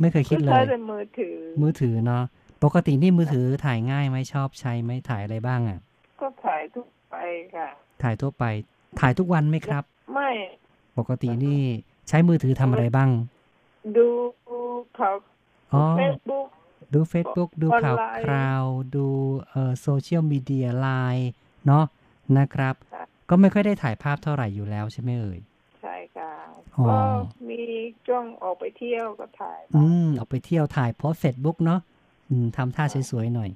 [0.00, 2.24] ไม่เคยคิดเลใช้ยแต่มือถือ มือถือเนาะ
[2.64, 5.78] ปกตินี่มือถือถ่ายง่ายไหมชอบใช้ไหมถ่ายอะไรบ้างอะ่ะ
[6.20, 7.16] ก็ถ่ายทุกไป
[7.56, 7.68] ค่ะ
[8.02, 8.44] ถ่ายทั่วไป
[9.00, 10.30] ถ่ายทุกวันไหมครับ ไม่
[10.98, 11.60] ปกตินี่
[12.08, 13.10] ใช้มือถือทำอะไรบ้าง
[13.96, 14.06] ดู
[15.00, 15.14] ข่าว
[15.72, 16.46] อ๋อเฟซบุ๊ก
[16.94, 18.64] ดู Facebook ดูข่าวออนไลน์คราว
[18.96, 19.06] ดู
[19.48, 21.30] เอ่อโซเชียลมีเดียไลน์
[21.66, 21.84] เนาะ
[22.38, 25.40] นะครับค่ะก็ไม่ค่อยได้ถ่ายภาพเท่าไหร่อยู่แล้วใช่ไหมเอ่ย
[25.82, 26.32] ใช่ค่ะ
[26.76, 26.98] อ๋อก็
[27.48, 27.60] มี
[28.06, 31.80] ช่วงออกไปเที่ยวก็ถ่าย อืมออกไปเที่ยวถ่ายโพสเฟซบุ๊กเนาะ
[32.30, 33.50] อืมทำท่าสวยๆหน่อย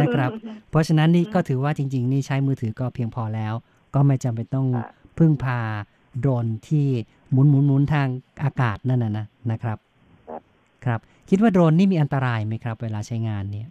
[0.00, 0.30] นะครับ
[0.70, 3.54] เพราะฉะนั้นนี่ก็ถือว่าจริง ๆ นี่ใช้มือถือก็เพียงพอแล้ว
[3.94, 4.88] ก็ไม่จำเป็นต้องค่ะ
[5.18, 5.60] พึ่งพา
[6.20, 6.86] โดรนที่
[7.30, 8.08] หมุนหมุนหมุนทาง
[8.42, 9.78] อากาศนั่นนะนะนะครับ
[10.84, 11.00] ครับ
[11.30, 13.68] คิดว่าโดรนนี่มีอันตรายไหมครับ เวลาใช้งานเนี่ย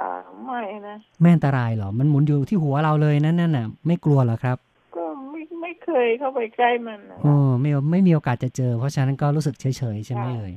[0.00, 0.10] อ่า
[0.44, 4.56] ไม่นะไม่อันตรายเหรอ มันหมุนอยู่ที่หัวเราเลยนั่นน่ะน่ะไม่กลัวเหรอครับ
[4.96, 10.54] ก็ไม่ไม่เคยเข้าไปใกล้มันนะโอ้ไม่ไม่มีโอกาสจะเจอ เพราะฉะนั้นก็รู้สึกเฉยๆใช่ไหมเอ่ย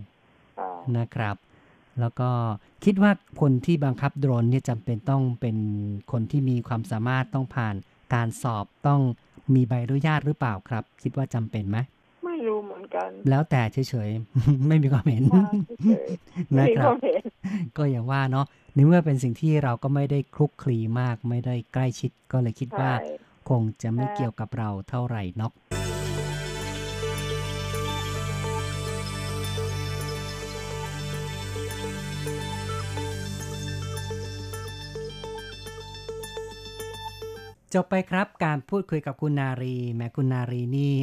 [0.60, 1.36] ค่ะนะครับ
[2.00, 2.30] แล้วก็
[2.86, 5.58] คิดว่าคนที่บังคับโดรนเนี่ยจำเป็นต้องเป็น
[6.12, 7.76] คนที่มีความสามารถต้องผ่าน
[8.14, 9.02] การสอบต้อง
[9.56, 11.84] มีใบอนุญาตหรือเปล่าครับ คิดว่าจำเป็นไหมไม่
[12.48, 15.46] รู้เหมือนกัน แล้วแต่เฉยๆ ไม่มีความเห็นว่า
[15.86, 17.22] เฉยๆนะไม่ครัก็บเห็น
[17.78, 23.08] ก็อย่างว่าเนาะในเมื่อเป็นสิ่งที่เราก็ไม่ได้คลุกคลีมาก ไม่ได้ใกล้ชิด ก็เลยคิดว่าใช่
[23.50, 25.52] คงจะไม่ใช่เกี่ยวกับเราเท่าไหร่นัก
[37.74, 40.94] จบไปครับการพูดคุยกับคุณนารีแม้คุณนารีนี่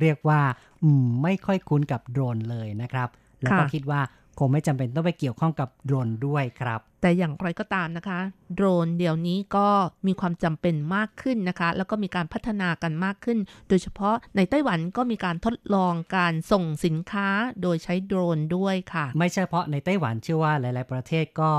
[0.00, 0.40] เรียกว่า
[0.82, 3.08] อืมไม่ค่อยคุ้นกับโดรนเลยนะครับ
[3.42, 4.00] แล้วก็ค่ะคิดว่า
[4.38, 8.20] คงไม่จำเป็นต้องไปเกี่ยวข้องกับโดรนด้วยครับ แต่อย่างไรก็ตามนะคะ
[8.54, 9.68] โดรนเดี๋ยวนี้ก็
[10.06, 17.28] มีความจำเป็นมากขึ้นนะคะ แล้วก็มีการพัฒนากันมากขึ้น โดยเฉพาะในไต้หวันก็มีการทดลองการส่งสินค้า
[17.62, 21.52] โดยใช้โดรนด้วยค่ะ ไม่เฉพาะในไต้หวันเชื่อว่าหลาย ๆ ประเทศก็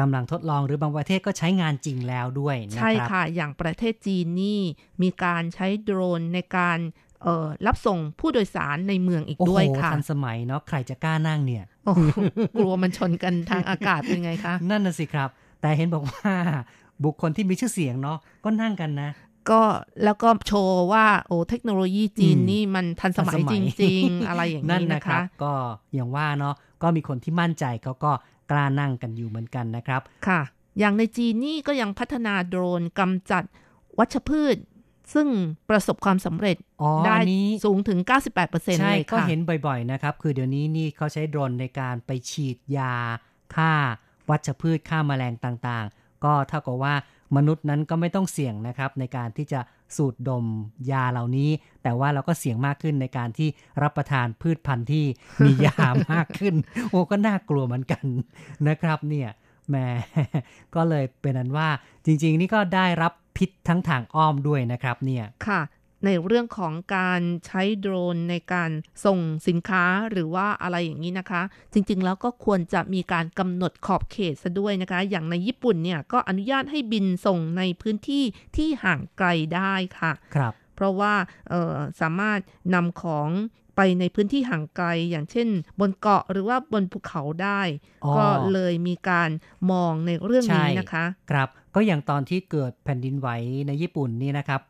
[0.00, 4.60] กำลังทดลองหรือบางประเทศก็ใช้งานจริงแล้วด้วยนะใช่ครับค่ะ อย่างประเทศจีนนี่
[5.02, 6.78] มีการใช้โดรนในการ
[7.22, 12.00] เอ่อรับส่งผู้โดยสารในเมืองอีกโอ้โหด้วยค่ะทันสมัยเนาะใครจะกล้านั่งเนี่ยโอ้โห
[12.58, 15.28] กลัวมันชนกันทางอากาศเป็นไงคะ นั่นน่ะสิครับ
[15.60, 16.32] แต่เห็นบอกว่า
[17.04, 19.10] บุคคลที่มีชื่อเสียงเนาะก็นั่งกันนะ
[19.50, 19.62] ก็
[20.04, 25.52] แล้วก็โชว์ว่าโอ้เทคโนโลยีจีนอืมนี่มันทันสมัยทันสมัจยริง ๆ อะไรอย่างนั่นนี้นะนะครัคะบก็
[25.94, 28.12] อย่างว่าเนาะก็มีคนที่มั่นใจเขาก็
[28.50, 30.40] กล้านั่งกันอยู่เหมือนกันนะครับค่ะ
[30.78, 33.44] อย่างในจีนนี่ก็ยังพัฒนาโดรนกำจัด
[33.98, 34.56] วัชพืช
[35.14, 35.28] ซึ่ง
[35.70, 37.98] ประสบความสำเร็จอ๋อได้อันนี้สูงถึง
[38.40, 42.94] 98%ใช่เลยก็ค่ะเห็นบ่อยๆนะครับ คือเดี๋ยวนี้นี่เขาใช้โดรนในการไปฉีดยา
[43.54, 43.72] ฆ่า
[44.30, 46.94] วัชพืชฆ่าแมลงต่างๆ ก็เท่ากับว่า
[47.36, 49.60] มนุษย์นั้นก็ไม่ต้องเสี่ยงนะครับในการที่จะ
[49.96, 50.46] สูดดม
[50.90, 51.50] ยาเหล่านี้
[51.82, 53.48] แต่ว่าเราก็เสี่ยงมากขึ้นในการที่
[53.82, 55.04] รับประทานพืชพันธุ์ที่
[55.44, 56.54] มียามากขึ้น
[56.90, 58.04] โอ้ก็น่ากลัวเหมือนกัน
[58.68, 59.28] นะครับเนี่ย
[59.70, 59.86] แม่
[60.74, 61.68] ก็เลยเป็นนั้นว่า
[62.04, 65.60] จริง ๆ นี่ก็ได้รับพิษทั้งทางอ้อมด้วยนะครับเนี่ยค่ะ
[66.04, 68.70] ในเรื่องของการใช้โดรนในการ
[69.04, 71.42] ส่งสินค้าหรือว่าอะไรอย่างนี้นะคะ
[71.72, 78.24] จริงๆแล้วก็ควรจะมีการกำหนดขอบเขตซะด้วยนะคะ อย่างในญี่ปุ่นเนี่ยก็อนุญาตให้บินส่งในพื้นที่
[78.56, 81.14] ที่ห่างไกลได้ค่ะครับเพราะว่า
[81.48, 82.40] เอ่อสามารถ
[82.74, 83.30] นำของ
[83.76, 85.48] ไปในพื้นที่ห่างไกลอย่างเช่น
[85.80, 87.60] บนเกาะหรือว่าบนภูเขาได้
[88.04, 89.30] อ๋อก็เลยมีการ
[89.70, 93.28] มองในเรื่องนี้นะคะ ครับก็อย่างตอนที่เกิดแผ่นดินไหว
[93.66, 94.69] ในญี่ปุ่นนี่นะครับอ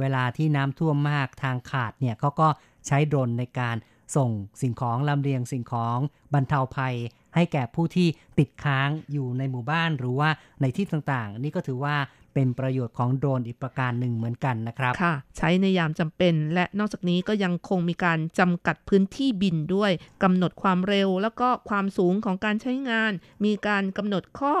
[0.00, 2.48] เวลาที่น้ำท่วมมากทางขาดเนี่ยเขาก็
[2.86, 3.76] ใช้โดรนในการ
[4.16, 4.30] ส่ง
[4.62, 5.98] สิ่งของลำเลียงสิ่งของ
[6.34, 6.94] บรรเทาภัย
[7.34, 10.30] ให้แก่ผู้ที่ติดค้างอยู่ในหมู่บ้านหรือว่า
[10.60, 11.96] ในที่ต่างๆ นี่ก็ถือว่า
[12.34, 19.90] เป็นประโยชน์ของโดรนอีกประการหนึ่งเหมือนกันนะครับ ค่ะ ใช้ในยามจำเป็นและนอกจากนี้ก็ยังคงมีการจำกัดพื้นที่บินด้วย
[20.22, 23.12] กำหนดความเร็ว แล้วก็ความสูงของการใช้งาน
[23.44, 24.54] มีการกำหนดข้อ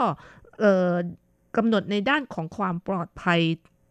[0.64, 0.92] ออ
[1.56, 3.40] กำหนดในด้านของความปลอดภัย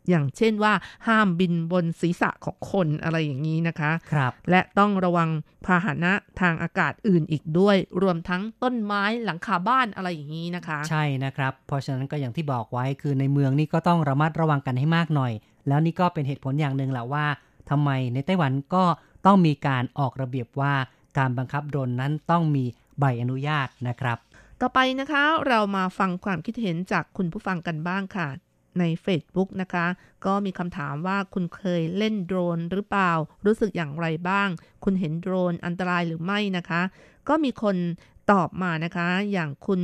[0.09, 0.73] อย่างเช่นว่า
[1.07, 5.29] ห้ามบินบนศีรษะของคนอะไรอย่างนี้นะคะครับและต้องระวัง
[5.65, 15.33] พาหนะทางอากาศอื่นอีกด้วย รวมทั้งต้นไม้หลังคาบ้านอะไรอย่างนี้นะคะ ใช่นะครับ เพราะฉะนั้นก็อย่างที่บอกไว้คือในเมืองนี่ก็ต้องระมัดระวังกันให้มากหน่อย
[15.67, 17.25] แล้วนี่ก็เป็นเหตุผลอย่างหนึ่งแหละว่า
[17.69, 18.83] ทำไมในไต้หวันก็
[19.25, 20.73] ต้องมีการออกระเบียบว่า
[21.17, 22.63] การบังคับโดรนนั้นต้องมี
[22.99, 24.17] ใบอนุญาตนะครับ
[24.61, 28.27] ต่อไปนะคะเรามาฟังความคิดเห็นจากคุณผู้ฟังกันบ้างค่ะ
[28.79, 29.85] ใน Facebook นะคะ
[30.25, 33.11] ก็มีคำถามว่าคุณเคยเล่นโดรนหรือเปล่า
[33.45, 34.49] รู้สึกอย่างไรบ้าง
[34.83, 36.81] คุณเห็นโดรนอันตรายหรือไม่นะคะ
[37.29, 37.75] ก็มีคน
[38.31, 39.81] ตอบมานะคะ อย่างคุณ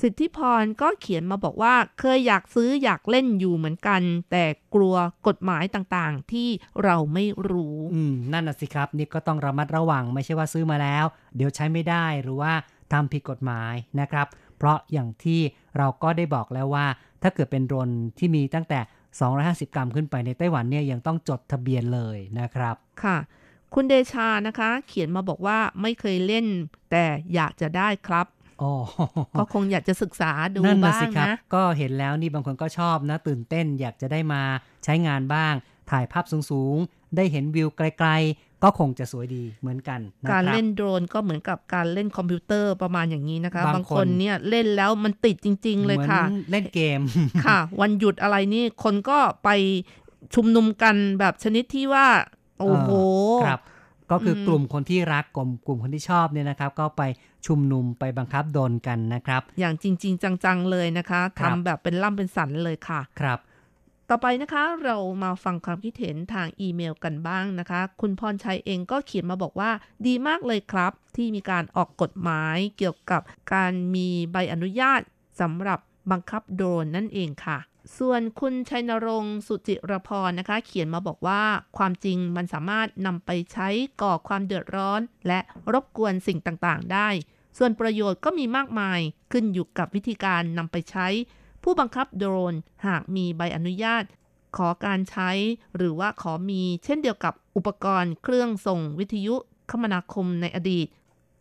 [0.00, 4.94] สิทธิพรก็เขียนมาบอกว่าเคยอยากซื้ออยากเล่นอยู่เหมือนกัน แต่กลัว
[5.28, 6.48] กฎหมายต่างๆ ที่
[6.84, 11.04] เราไม่รู้อืมนั่นน่ะสิครับ นี่ก็ต้องระมัดระวังไม่ใช่ว่าซื้อมาแล้ว
[11.36, 12.52] เดี๋ยวใช้ไม่ได้หรือว่า
[12.92, 14.26] ทำผิดกฎหมายนะครับ
[14.62, 15.40] เพราะอย่างที่
[15.78, 16.86] เราก็ได้บอกแล้วว่า
[17.22, 17.88] ถ้าเกิดเป็นโดรน
[18.18, 18.80] ที่มีตั้งแต่
[19.68, 23.16] 250 กรัมขึ้นไปในไต้หวันเนี่ยยังต้องจดทะเบียนเลยนะครับค่ะ
[23.74, 26.46] คุณเดชานะคะ เขียนมาบอกว่าไม่เคยเล่น
[26.90, 27.04] แต่
[27.34, 28.26] อยากจะได้ครับ
[28.62, 28.72] อ๋อ
[29.38, 34.42] ก็คงอยากจะศึกษาดูนั่นนะบ้าสิงครับนะ ก็เห็นแล้วนี่บางคนก็ชอบนะ ตื่นเต้นอยากจะได้มา
[34.84, 35.54] ใช้งานบ้าง
[35.90, 47.00] ถ่ายภาพสูงๆ ได้เห็นวิวไกลๆ ก็คงจะสวยดีเหมือนกันนะการครับเล่นโดรนก็เหมือนกับการเล่นคอมพิวเตอร์ประมาณอย่างนี้นะคะ บางบางคคนนเนี่ยเล่นแล้วมันติดจริง ๆ เลยค่ะหมือนเล่นเกม
[47.46, 49.48] ค่ะ วันหยุดอะไรนี่คนก็ไป
[50.34, 52.06] ชุมนุมกันแบบชนิดที่ว่า
[52.58, 52.90] โอ้โห
[53.46, 53.60] ครับ
[54.10, 57.02] ก็คืออมกลุ่มคนที่รักกลุ่มกลุ่มคนที่ชอบเนี่ยนะครับ ก็ไป
[57.46, 63.38] ชุมนุมไปบังคับโดนกันนะครับ อย่างจริง ๆ จังๆเลยนะคะครับทำแบบเป็นล่ำเป็นสันเลยค่ะ ครับ
[64.14, 69.70] ต่อไปนะคะเรามาฟังความคิดเห็นทางอีเมลกันบ้างนะคะ คุณพรชัยเองก็เขียนมาบอกว่า
[70.06, 75.00] ดีมากเลยครับ ที่มีการออกกฎหมายเกี่ยวกับการมีใบอนุญาต
[75.40, 75.78] สำหรับ
[76.10, 77.58] บังคับโดรนนั่นเองค่ะ
[77.98, 81.42] ส่วนคุณชัยนรงค์สุจิรพรนะคะ เขียนมาบอกว่า
[81.76, 83.68] ความจริงมันสามารถนำไปใช้
[84.02, 85.40] ก่อความเดือดร้อน และ
[85.72, 87.08] รบกวนสิ่งต่างๆ ได้
[87.58, 89.00] ส่วนประโยชน์ก็มีมากมาย
[89.32, 91.08] ขึ้นอยู่กับวิธีการนำไปใช้
[91.62, 92.54] ผู้บังคับโดรน
[92.86, 94.04] หากมีใบอนุญาต
[94.56, 95.30] ขอการใช้
[95.76, 99.34] หรือว่าขอมีเช่นเดียวกับอุปกรณ์เครื่องส่งวิทยุ
[99.70, 100.86] คมนาคมในอดีต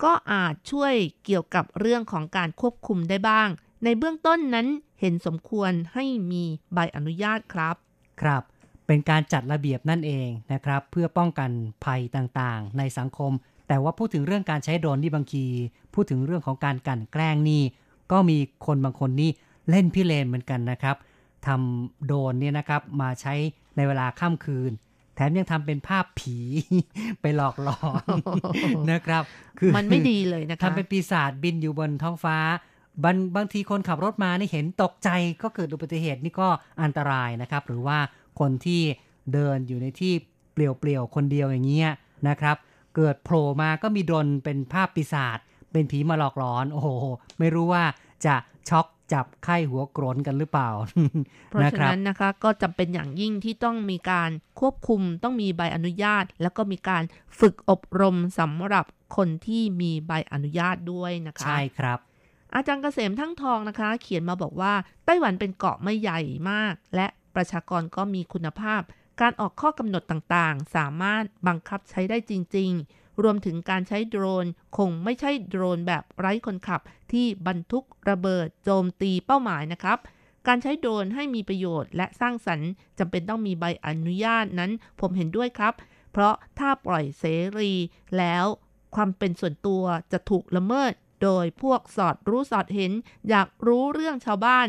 [0.03, 0.93] ก็อาจช่วย
[1.25, 3.47] เกี่ยวกับเรื่องของการควบคุมได้บ้าง
[3.83, 4.67] ในเบื้องต้นนั้น
[4.99, 6.43] เห็นสมควรให้มี
[6.73, 7.75] ใบอนุญาตครับ
[8.21, 8.43] ครับ
[8.87, 11.51] เป็นการจัดระเบียบนั่นเองนะครับ เพื่อป้องกัน
[11.85, 13.31] ภัยต่างๆ ในสังคม
[13.67, 15.45] แต่ว่าพูดถึงเรื่องการใช้โดรนนี่บางที
[15.93, 17.63] พูดถึงเรื่องของการกันแกล้งนี่
[18.11, 19.31] ก็มีคนบางคนนี่
[19.69, 20.95] เล่นพิเรนเหมือนกันนะครับ
[21.47, 23.33] ทำโดรนเนี่ยนะครับมาใช้
[23.75, 24.71] ในเวลาค่ำคืน
[25.15, 26.37] แถมยังทำเป็นภาพผี
[27.21, 28.03] ไปหลอกหลอน
[28.91, 29.23] นะครับ
[29.59, 32.37] คือมันไม่ดีเลยนะคะทำเป็นปีศาจบินอยู่บนท้องฟ้า
[33.03, 35.09] บางบางทีคนขับรถมานี่เห็นตกใจ
[35.41, 36.47] ก็เกิดอุบัติเหตุนี่ก็
[36.83, 37.97] อันตรายนะครับ หรือว่า
[38.39, 38.81] คนที่
[39.33, 40.13] เดินอยู่ในที่
[40.53, 41.91] เปลี่ยวๆคนเดียวอย่างเงี้ย
[42.29, 42.57] นะครับ
[42.95, 45.37] เกิดโผล่มาก็มีดนเป็นภาพปีศาจ
[45.71, 46.89] เป็นผีมาหลอกหลอน โอ้โห
[47.39, 47.83] ไม่รู้ว่า
[48.25, 48.35] จะ
[48.69, 50.69] ช็อก จับไข้หัวโกรนกันหรือเปล่า
[51.49, 57.03] เพราะนะฉะครับนั้นนะคะก็จำเป็นอย่างยิ่งที่ต้องมีการควบคุมต้องมีใบอนุญาต แล้วก็มีการ
[57.39, 58.85] ฝึกอบรมสำหรับ
[59.15, 61.99] คนที่มีใบอนุญาตด้วยนะคะ ใช่ครับ
[62.55, 64.73] อาจารย์เกษมทั้งทองนะคะ เขียนมาบอกว่า
[65.05, 68.81] ไต้หวันเป็นเกาะไม่ใหญ่มาก และประชากรก็มีคุณภาพ
[69.21, 74.45] การออกข้อกำหนดต่างๆ สามารถบังคับใช้ได้จริง ๆ รวมถึงการใช้โดรน
[74.77, 79.97] คงไม่ใช่โดรนแบบไร้คนขับ ที่บรรทุกระเบิดโจมตีเป้าหมายนะครับ
[80.47, 82.69] การใช้โดรนให้มีประโยชน์และสร้างสรรค์
[82.99, 85.73] จำเป็นต้องมีใบอนุญาตนั้น ผมเห็นด้วยครับ
[86.11, 87.25] เพราะถ้าปล่อยเส
[87.59, 87.73] รี
[88.17, 88.45] แล้ว
[88.95, 90.93] ความเป็นส่วนตัวจะถูกละเมิด
[91.23, 92.91] โดยพวกสอดรู้สอดเห็น
[93.29, 94.67] อยากรู้เรื่องชาวบ้าน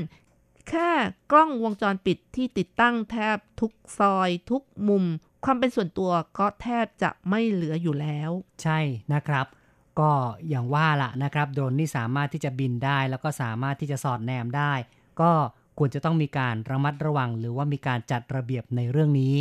[0.69, 0.91] แค่
[1.33, 5.05] กล้องวงจรปิดที่ติดตั้งแทบทุกซอยทุกมุม
[5.45, 8.31] ความเป็นส่วนตัวก็แทบจะไม่เหลืออยู่แล้ว
[8.63, 8.79] ใช่
[9.15, 9.47] นะครับ
[10.01, 10.11] ก็
[10.49, 14.73] อย่างว่าละนะครับ โดรนนี่สามารถที่จะบินได้ แล้วก็สามารถที่จะสอดแนมได้
[15.21, 15.31] ก็
[15.79, 19.37] ควรจะต้องมีการระมัดระวัง หรือว่ามีการจัดระเบียบในเรื่องนี้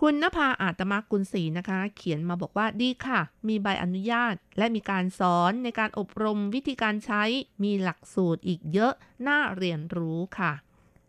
[0.00, 7.22] คุณนภาอาตมากุลศรีนะคะ เขียนมาบอกว่าดีค่ะ มีใบอนุญาต และมีการสอนในการอบรมวิธีการใช้
[7.62, 8.92] มีหลักสูตรอีกเยอะ
[9.26, 10.52] น่าเรียนรู้ค่ะ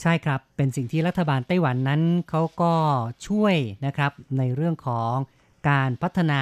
[0.01, 2.73] ใช่ครับ เป็นสิ่งที่รัฐบาลไต้หวันนั้นเขาก็
[3.27, 5.13] ช่วยนะครับในเรื่องของ
[5.69, 6.41] การพัฒนา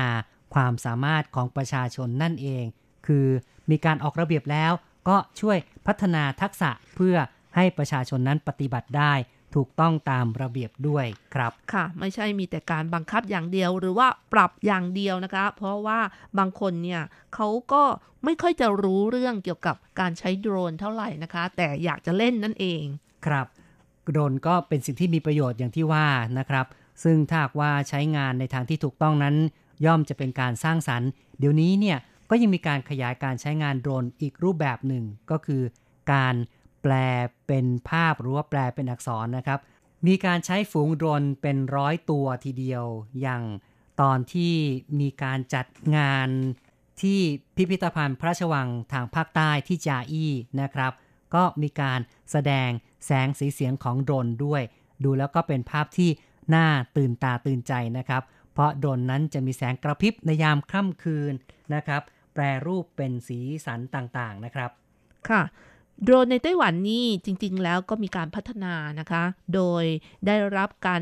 [0.54, 2.64] ความสามารถของประชาชนนั่นเอง
[3.08, 3.28] คือ
[3.70, 4.72] มีการออกระเบียบแล้ว
[5.08, 7.16] ก็ช่วยพัฒนาทักษะเพื่อ
[7.56, 9.14] ให้ประชาชนนั้นปฏิบัติได้
[9.56, 16.00] ถูกต้องตามระเบียบด้วยครับ ค่ะ ไม่ใช่มีแต่การบังคับอย่างเดียวหรือว่าปรับอย่างเดียวนะคะ เพราะว่า
[16.40, 17.02] บางคนเนี่ย
[17.36, 17.84] เขาก็
[18.26, 22.84] ไม่ค่อยจะรู้เรื่องเกี่ยวกับการใช้โดรนเท่าไหร่นะคะ แต่อยากจะเล่นนั่นเอง
[23.28, 23.46] ครับ
[24.12, 26.08] โดรนก็เป็นสิ่งที่มีประโยชน์อย่างที่ว่า
[26.40, 26.66] นะครับ
[27.04, 29.36] ซึ่งถ้าว่าใช้งานในทางที่ถูกต้องนั้น
[29.86, 31.10] ย่อมจะเป็นการสร้างสรรค์
[31.40, 31.98] เดี๋ยวนี้เนี่ย
[32.30, 35.62] ก็ยังมีการขยายการใช้งานโดรนอีกรูปแบบหนึ่ง ก็คือ
[36.14, 36.36] การ
[36.82, 36.94] แปล
[37.48, 39.60] เป็นภาพหรือว่าแปลเป็นอักษรนะครับ
[40.08, 42.86] มีการใช้ฝูงโดรนเป็นร้อยตัวทีเดียว
[43.22, 43.44] อย่าง
[44.02, 44.54] ตอนที่
[45.00, 46.30] มีการจัดงาน
[47.02, 47.20] ที่
[47.56, 50.92] พิพิธภัณฑ์พระราชวังทางภาคใต้ที่จาอี้นะครับ
[51.36, 52.00] ก็มีการ
[52.32, 52.70] แสดง
[53.06, 54.62] แสงสีเสียงของโดรนด้วย
[55.04, 56.10] ดูแล้วก็เป็นภาพที่
[56.56, 56.68] น่า
[56.98, 58.24] ตื่นตาตื่นใจนะครับ
[58.54, 61.34] เพราะโดรนนั้นจะมีแสงกระพริบในยามค่ำคืน
[61.74, 62.02] นะครับ
[62.34, 64.70] แปรรูปเป็นสีสันต่างๆนะครับ
[65.30, 65.42] ค่ะ
[66.04, 69.24] โดรนในไต้หวันนี่จริงๆ แล้วก็มีการพัฒนานะคะ
[69.54, 69.84] โดย
[70.28, 71.02] ได้รับการ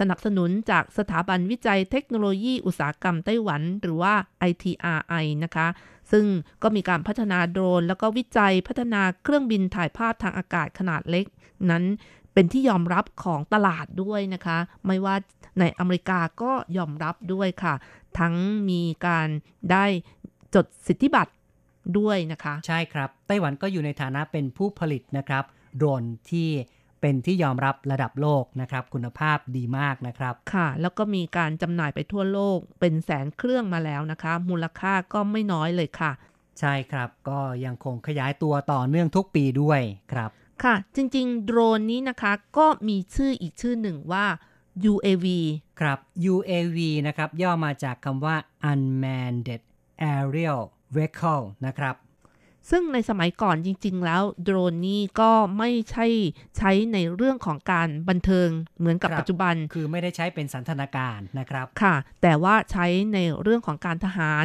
[0.00, 4.14] สนับสนุนจากสถาบันวิจัยเทคโนโลยีอุตสาหกรรมไต้หวัน หรือว่า
[4.50, 5.66] ITRI นะคะ
[6.12, 6.24] ซึ่ง
[6.62, 11.26] ก็มีการพัฒนาโดรน แล้วก็วิจัยพัฒนาเครื่องบินถ่ายภาพทางอากาศขนาดเล็ก
[11.70, 11.84] นั้น
[12.34, 15.14] เป็นที่ยอมรับของตลาดด้วยนะคะ ไม่ว่า
[15.60, 17.74] ในอเมริกาก็ยอมรับด้วยค่ะ
[18.18, 18.34] ทั้ง
[18.70, 19.28] มีการ
[19.72, 19.84] ได้
[20.54, 21.32] จดสิทธิบัตร
[21.98, 25.44] ด้วยนะคะ ใช่ครับ ไต้หวันก็อยู่ในฐานะเป็นผู้ผลิตนะครับ
[25.76, 26.48] โดรนที่
[27.00, 36.12] เป็นที่ยอมรับระดับโลกนะครับ คุณภาพดีมากนะครับ ค่ะ แล้วก็มีการจำหน่ายไปทั่วโลกเป็นแสนเครื่องมาแล้วนะคะ มูลค่าก็ไม่น้อยเลยค่ะ
[36.60, 39.80] ใช่ครับก็ยังคงขยายตัวต่อเนื่องทุกปีด้วย
[40.12, 40.30] ครับ
[40.64, 44.26] ค่ะ จริงๆ โดรนนี้นะคะก็มีชื่ออีกชื่อหนึ่งว่า
[44.92, 45.26] UAV
[45.80, 45.98] ครับ
[46.32, 48.36] UAV นะครับ ย่อมาจากคำว่า
[48.70, 49.48] unmanned
[50.14, 50.62] aerial
[50.94, 51.94] vehicle นะครับ
[52.70, 56.06] ซึ่งในสมัยก่อนจริง ๆ แล้วโดรนนี่ก็ไม่ใช่
[56.58, 58.48] ใช้ในเรื่องของการบันเทิง
[58.78, 64.44] เหมือนกับครับปัจจุบัน คือไม่ได้ใช้เป็นสันทนาการนะครับค่ะ แต่ว่าใช้ในเรื่องของการทหาร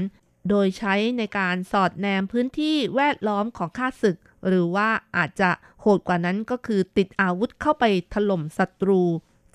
[0.49, 4.17] โดยใช้ในการสอดแนมพื้นที่แวดล้อมของข้าศึก
[4.47, 5.49] หรือว่าอาจจะ
[5.81, 9.01] โหดกว่านั้นก็คือติดอาวุธเข้าไปถล่มศัตรู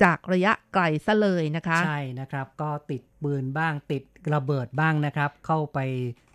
[0.02, 4.02] จากระยะไกลซะเลยนะคะ ใช่นะครับ ก็ติดปืนบ้างติด
[4.34, 5.78] ระเบิดบ้างนะครับ เข้าไป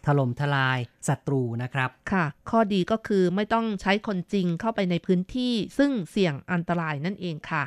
[0.05, 7.63] ถล่มทลายศัตรูนะครับ ค่ะ ข้อดีก็คือไม่ต้องใช้คนจริงเข้าไปในพื้นที่ซึ่งเสี่ยงอันตรายนั่นเองค่ะ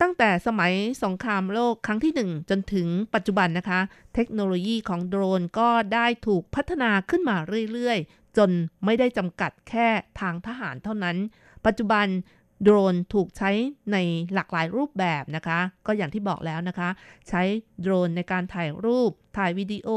[0.00, 0.72] ตั้งแต่สมัย
[1.04, 3.80] สงครามโลกครั้งที่ 1 จนถึงปัจจุบันนะคะ
[4.14, 7.36] เทคโนโลยีของโดรนก็ได้ถูกพัฒนาขึ้นมา
[7.72, 8.50] เรื่อยๆ จน
[8.84, 9.88] ไม่ได้จำกัดแค่
[10.20, 11.16] ทางทหารเท่านั้น
[11.66, 12.06] ปัจจุบัน
[12.62, 13.50] โดรนถูกใช้
[13.92, 13.96] ใน
[14.34, 16.88] หลากหลายรูปแบบนะคะ ก็อย่างที่บอกแล้วนะคะ
[17.28, 17.42] ใช้
[17.80, 19.88] โดรนในการถ่ายรูป ถ่ายวิดีโอ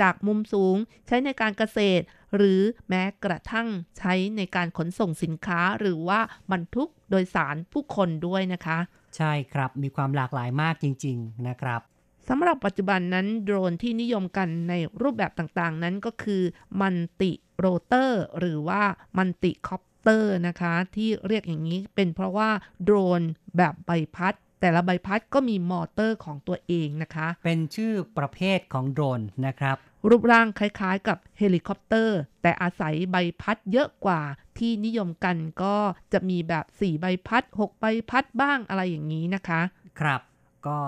[0.00, 2.04] จากมุมสูง ใช้ในการเกษตร
[2.36, 6.20] หรือแม้กระทั่งใช้ในการขนส่งสินค้า หรือว่า
[6.52, 8.78] บรรทุกโดยสารผู้คนด้วยนะคะ
[9.16, 11.80] ใช่ครับมีความหลากหลายมากจริง ๆ นะครับ
[12.28, 16.42] สำหรับปัจจุบันนั้นโดรนที่นิยมกันในรูปแบบต่างๆ นั้นก็คือ
[16.80, 18.82] multirotor หรือว่า
[19.18, 22.50] multicopter นะคะ ที่เรียกอย่างนี้เป็นเพราะว่า
[22.84, 23.22] โดรน
[23.56, 29.76] แบบใบพัด แต่ละใบพัดก็มีมอเตอร์ของตัวเองนะคะ เป็นชื่อประเภทของโดรนนะครับ
[30.08, 34.22] รูปร่างคล้ายๆกับเฮลิคอปเตอร์ แต่อาศัยใบพัดเยอะกว่า
[34.58, 35.76] ที่นิยมกันก็
[36.12, 39.60] จะมีแบบ 4 ใบพัด 6 ใบพัดบ้างอะไรอย่างนี้นะคะ
[40.00, 40.20] ครับ
[40.66, 40.78] ก็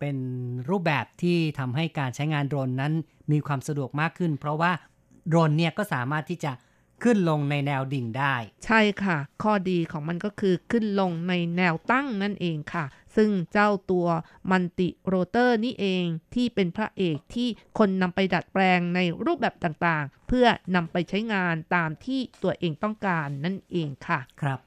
[0.00, 0.16] เป็น
[0.68, 2.92] รูปแบบที่ทำให้การใช้งานโดรนนั้น
[3.32, 4.72] มีความสะดวกมากขึ้น เพราะว่า
[5.28, 6.52] โดรนเนี่ยก็สามารถที่จะ
[7.02, 8.34] ขึ้นลงในแนวดิ่งได้
[8.64, 12.84] ใช่ค่ะ ข้อดีของมันก็คือขึ้นลงในแนวตั้งนั่นเองค่ะ
[13.16, 14.06] ซึ่งเจ้าตัว
[14.50, 24.58] multirotor นี่เองที่เป็นพระเอกที่คนนำไปดัดแปลงในรูปแบบต่างๆ เพื่อนำไปใช้งานตามที่ตัวเองต้องการนั่นเองค่ะ ครับ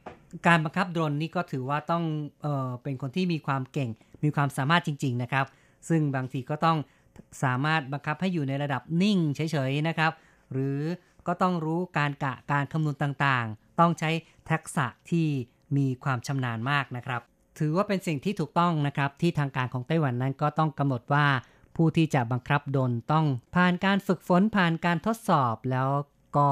[0.48, 2.04] การบังคับโดรนนี่ก็ถือว่าต้อง
[2.42, 3.90] เออเป็นคนที่มีความเก่ง
[4.24, 5.46] มีความสามารถจริง ๆ นะครับ
[5.90, 6.78] ซึ่งบางทีก็ต้อง
[7.44, 10.12] สามารถบังคับให้อยู่ในระดับนิ่งเฉยๆนะครับ
[10.54, 10.80] หรือ
[11.28, 14.10] ก็ต้องรู้การกะการคำนวณต่างๆ ต้องใช้
[14.50, 15.28] ทักษะที่
[15.78, 17.22] มีความชำนาญมากนะครับ
[17.60, 21.26] ถือว่าเป็นสิ่งที่ถูกต้องนะครับ ที่ทางการของไต้หวันนั้นก็ต้องกำหนดว่า
[21.76, 25.90] ผู้ที่จะบังคับโดนต้องผ่านการฝึกฝนผ่านการทดสอบแล้ว
[26.38, 26.50] ก็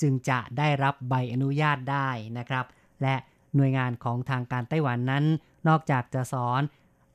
[0.00, 2.08] จึงจะได้รับใบอนุญาตได้
[2.38, 2.64] นะครับ
[3.02, 3.14] และ
[3.56, 5.24] หน่วยงานของทางการไต้หวันนั้น
[5.68, 6.62] นอกจากจะสอน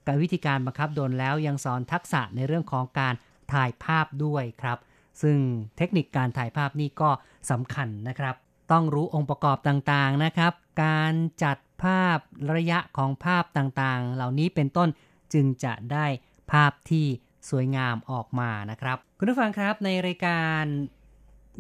[0.06, 3.14] กับวิธีการบังคับโดนแล้วยังสอนทักษะในเรื่องของการ
[3.54, 4.78] ถ่ายภาพด้วยครับ
[5.22, 5.38] ซึ่ง
[5.78, 7.10] เทคนิคการถ่ายภาพนี่ก็
[7.52, 8.36] สำคัญนะครับ
[8.72, 10.54] ต้องรู้องค์ประกอบต่างๆนะครับ
[10.84, 11.14] การ
[11.44, 12.18] จัดภาพ
[12.56, 14.90] ระยะของภาพต่างๆ เหล่านี้เป็นต้น
[15.34, 16.06] จึงจะได้
[16.52, 17.06] ภาพที่
[17.50, 20.64] สวยงามออกมานะครับ คุณผู้ฟังครับในรายการ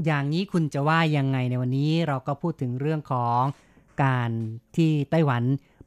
[0.06, 3.42] อย่างนี้คุณจะว่ายังไงในวันนี้เราก็พูดถึงเรื่องของ
[4.04, 4.32] การ
[4.76, 5.44] ที่ไต้หวัน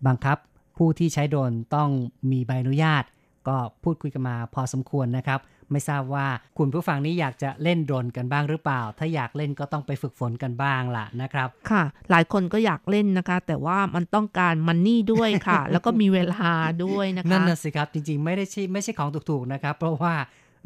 [0.07, 0.39] บังคับ
[0.77, 1.91] ผู้ที่ใช้โดรนต้อง
[2.31, 3.05] มีใบอนุญาต
[3.49, 5.41] ก็พูดคุยกันมาพอสมควรนะครับ
[5.73, 6.27] ไม่ทราบว่า
[6.59, 16.51] คุณผู้ฟังนี้อยากจะเล่นโดรนกันบ้างหรือเปล่า ถ้าอยากเล่นก็ต้องไปฝึกฝนกันบ้างล่ะนะครับ ค่ะ หลายคนก็อยากเล่นนะคะ แต่ว่ามันต้องการมันนี่ด้วยค่ะ แล้วก็มีเวลา
[16.85, 20.15] ด้วยนะคะนั่นน่ะสิครับจริงๆ ไม่ได้ใช่ไม่ใช่ของถูกๆนะครับ เพราะว่า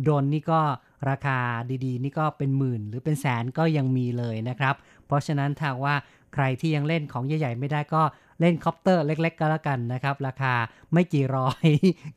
[0.02, 0.61] โดรนนี่ก็
[1.09, 1.38] ราคา
[1.84, 4.74] ดีๆ นี่ก็เป็นหมื่นหรือเป็นแสนก็ยังมีเลยนะครับ
[5.07, 5.94] เพราะฉะนั้นถ้าว่า
[6.34, 8.02] ใครที่ยังเล่นของใหญ่ๆไม่ได้ก็
[8.40, 10.54] เล่นคอปเตอร์เล็ก ๆ ก็แล้วกันนะครับ ราคา
[10.92, 11.66] ไม่กี่ร้อย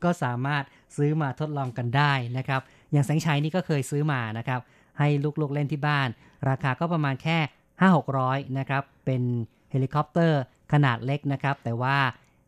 [0.04, 0.64] ก็สามารถ
[0.96, 2.60] ซื้อมาทดลองกันได้นะครับ
[2.92, 4.60] อย่างแสงชัยนี่ก็เคยซื้อมานะครับ
[4.98, 5.08] ให้
[5.40, 6.08] ลูกๆเล่นที่บ้าน
[6.48, 7.38] ราคาก็ประมาณแค่
[7.98, 9.22] 5-600 นะครับ เป็น
[9.70, 10.40] เฮลิคอปเตอร์
[10.72, 11.96] ขนาดเล็กนะครับ แต่ว่า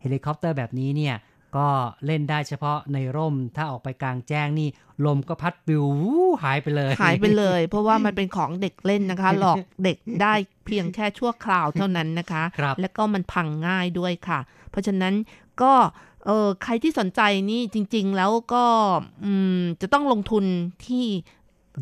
[0.00, 1.16] เฮลิคอปเตอร์แบบนี้เนี่ย
[1.56, 1.68] ก็
[2.06, 4.68] เล่นได้เฉพาะในร่ม ถ้าออกไปกลางแจ้งนี่
[5.06, 10.34] ลมก็พัดปิววู้หายไปเลย หายไปเลย เพราะว่ามันเป็นของเด็กเล่นนะคะ หลอกเด็กได้
[10.66, 14.40] เพียงแค่ชั่วคราวเท่านั้นนะคะครับแล้วก็มันพังง่ายด้วยค่ะ
[14.70, 15.14] เพราะฉะนั้น
[15.62, 15.74] ก็
[16.26, 17.20] เออใครที่สนใจ
[17.50, 18.64] นี่จริง ๆ แล้วก็
[19.24, 20.44] อืมจะต้องลงทุน
[20.86, 21.06] ที่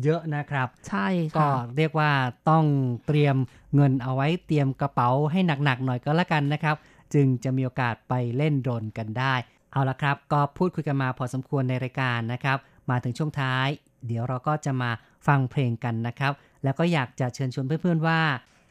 [0.03, 2.11] เยอะนะครับ ใช่ก็ค่ะเรียกว่า
[2.49, 2.65] ต้อง
[3.07, 3.35] เตรียม
[3.75, 6.75] เงินเอาไว้เตรียมกระเป๋าให้หนัก ๆ หน่อยก็แล้วกันนะครับ
[7.13, 9.33] จึงจะมีโอกาสไปเล่นโดรนกันได้
[9.71, 12.57] เอาละครับ ก็พูดคุยกันมาพอสมควรในรายการนะครับ
[12.89, 13.67] มาถึงช่วงท้าย
[14.07, 14.91] เดี๋ยวเราก็จะมา
[15.27, 16.33] ฟังเพลงกันนะครับ
[16.63, 18.19] แล้วก็อยากจะเชิญชวนเพื่อนๆว่า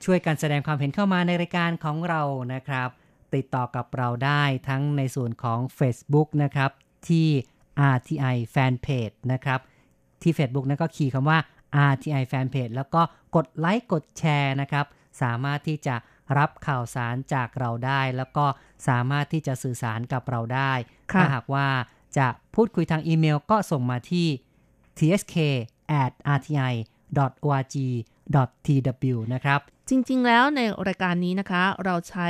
[0.05, 2.23] ช่วยกันแสดงความเห็นเข้ามาในรายการของเรา
[2.55, 2.89] นะครับ
[3.35, 6.71] ติดต่อกับเราได้ทั้งในส่วนของ Facebook นะครับ
[7.09, 7.29] ที่
[7.95, 9.61] RTI Fanpage นะครับ
[10.23, 11.39] ที่ Facebook นั้นก็คีย์คำว่า
[11.91, 13.03] RTI Fanpage แล้วก็
[13.37, 14.87] กดไลค์กดแชร์นะครับ
[15.23, 15.95] สามารถที่จะ
[16.39, 18.47] รับข่าวสารจากเราได้ แล้วก็
[18.89, 20.73] สามารถที่จะสื่อสารกับเราได้
[21.13, 21.69] ค่ะถ้าหากว่า
[22.19, 24.27] จะพูดคุยทางอีเมลก็ส่งมาที่
[24.99, 25.37] tsk
[26.03, 26.73] at rti
[27.53, 27.77] org
[28.67, 29.61] tw นะครับ
[29.91, 32.29] จริง ๆ แล้วในรายการนี้นะคะ เราใช้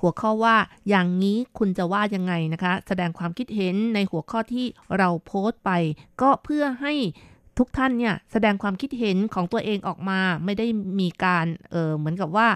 [0.00, 0.56] หัวข้อว่า
[0.88, 4.66] อย่างนี้คุณจะว่ายังไงนะคะ แสดงความคิดเห็นในหัวข้อที่
[4.98, 5.70] เราโพสต์ไป
[6.22, 6.94] ก็เพื่อให้
[7.58, 10.66] ทุกท่านเนี่ยแสดงความคิดเห็นของตัวเองออกมาไม่ได้
[11.00, 12.48] มีการเออเหมือนกับว่า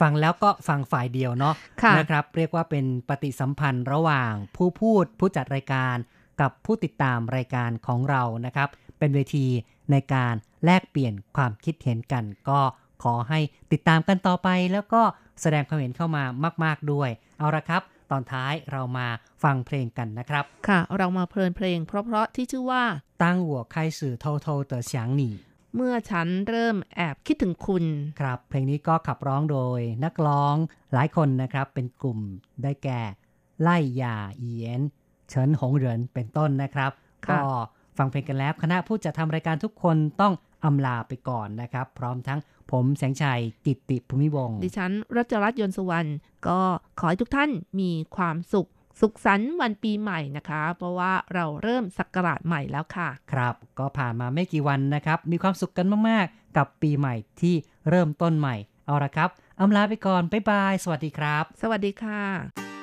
[0.00, 5.96] ฟังแล้วก็ฟังฝ่ายเดียวเนาะค่ะนะครับ เรียกว่าเป็นปฏิสัมพันธ์ระหว่างผู้พูดผู้จัดรายการ
[6.40, 8.68] กับผู้ติดตามรายการของเรานะครับ
[8.98, 9.46] เป็นเวที
[9.90, 12.60] ในการแลกเปลี่ยนความคิดเห็นกันก็
[13.04, 13.38] ขอให้
[13.72, 15.02] ติดตามกันต่อไป แล้วก็
[15.40, 16.24] แสดงความเห็นเข้ามา
[16.64, 19.06] มาก ๆด้วย เอาละครับ ตอนท้ายเรามา
[19.44, 22.84] ฟังเพลงกันนะครับ ค่ะ เรามาเพลินเพลง เพราะๆที่ชื่อว่า
[23.22, 25.30] ตั้งหัวใครสื่อโทโทเตอเสียงหนี
[25.76, 27.84] เมื่อฉันเริ่มแอบคิดถึงคุณ
[28.20, 30.56] ครับ เพลงนี้ก็ขับร้องโดยนักร้อง
[30.92, 32.20] หลายคนนะครับ เป็นกลุ่ม
[32.62, 33.00] ได้แก่
[33.62, 34.80] ไล่ยาเอียน
[35.28, 36.90] เฉินหงเหรินเป็นต้นนะครับ
[37.30, 37.40] ก็
[37.98, 40.34] ฟังเพลงกันแล้ว คณะผู้จัดทำรายการทุกคนต้อง
[40.64, 42.40] อำลาไปก่อนนะครับ พร้อมทั้ง
[42.72, 46.10] ผมแสงชัยกิตติภูมิวงศ์ดิฉันรัชรัตน์ยนต์สุวรรณ
[46.48, 46.60] ก็
[46.98, 47.50] ขอให้ทุกท่าน
[47.80, 48.68] มีความสุข
[49.00, 57.54] สุขสันต์วันปีใหม่นะคะ เพราะว่าเราเริ่มศักราชใหม่แล้วค่ะ ครับ ก็ผ่านมาไม่กี่วันนะครับ มีความสุขกันมากๆ กับปีใหม่ที่
[57.90, 58.56] เริ่มต้นใหม่
[58.86, 59.28] เอาละครับ
[59.60, 62.73] อำลาไปก่อน บ๊ายบาย สวัสดีครับ สวัสดีค่ะ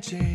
[0.00, 0.27] change.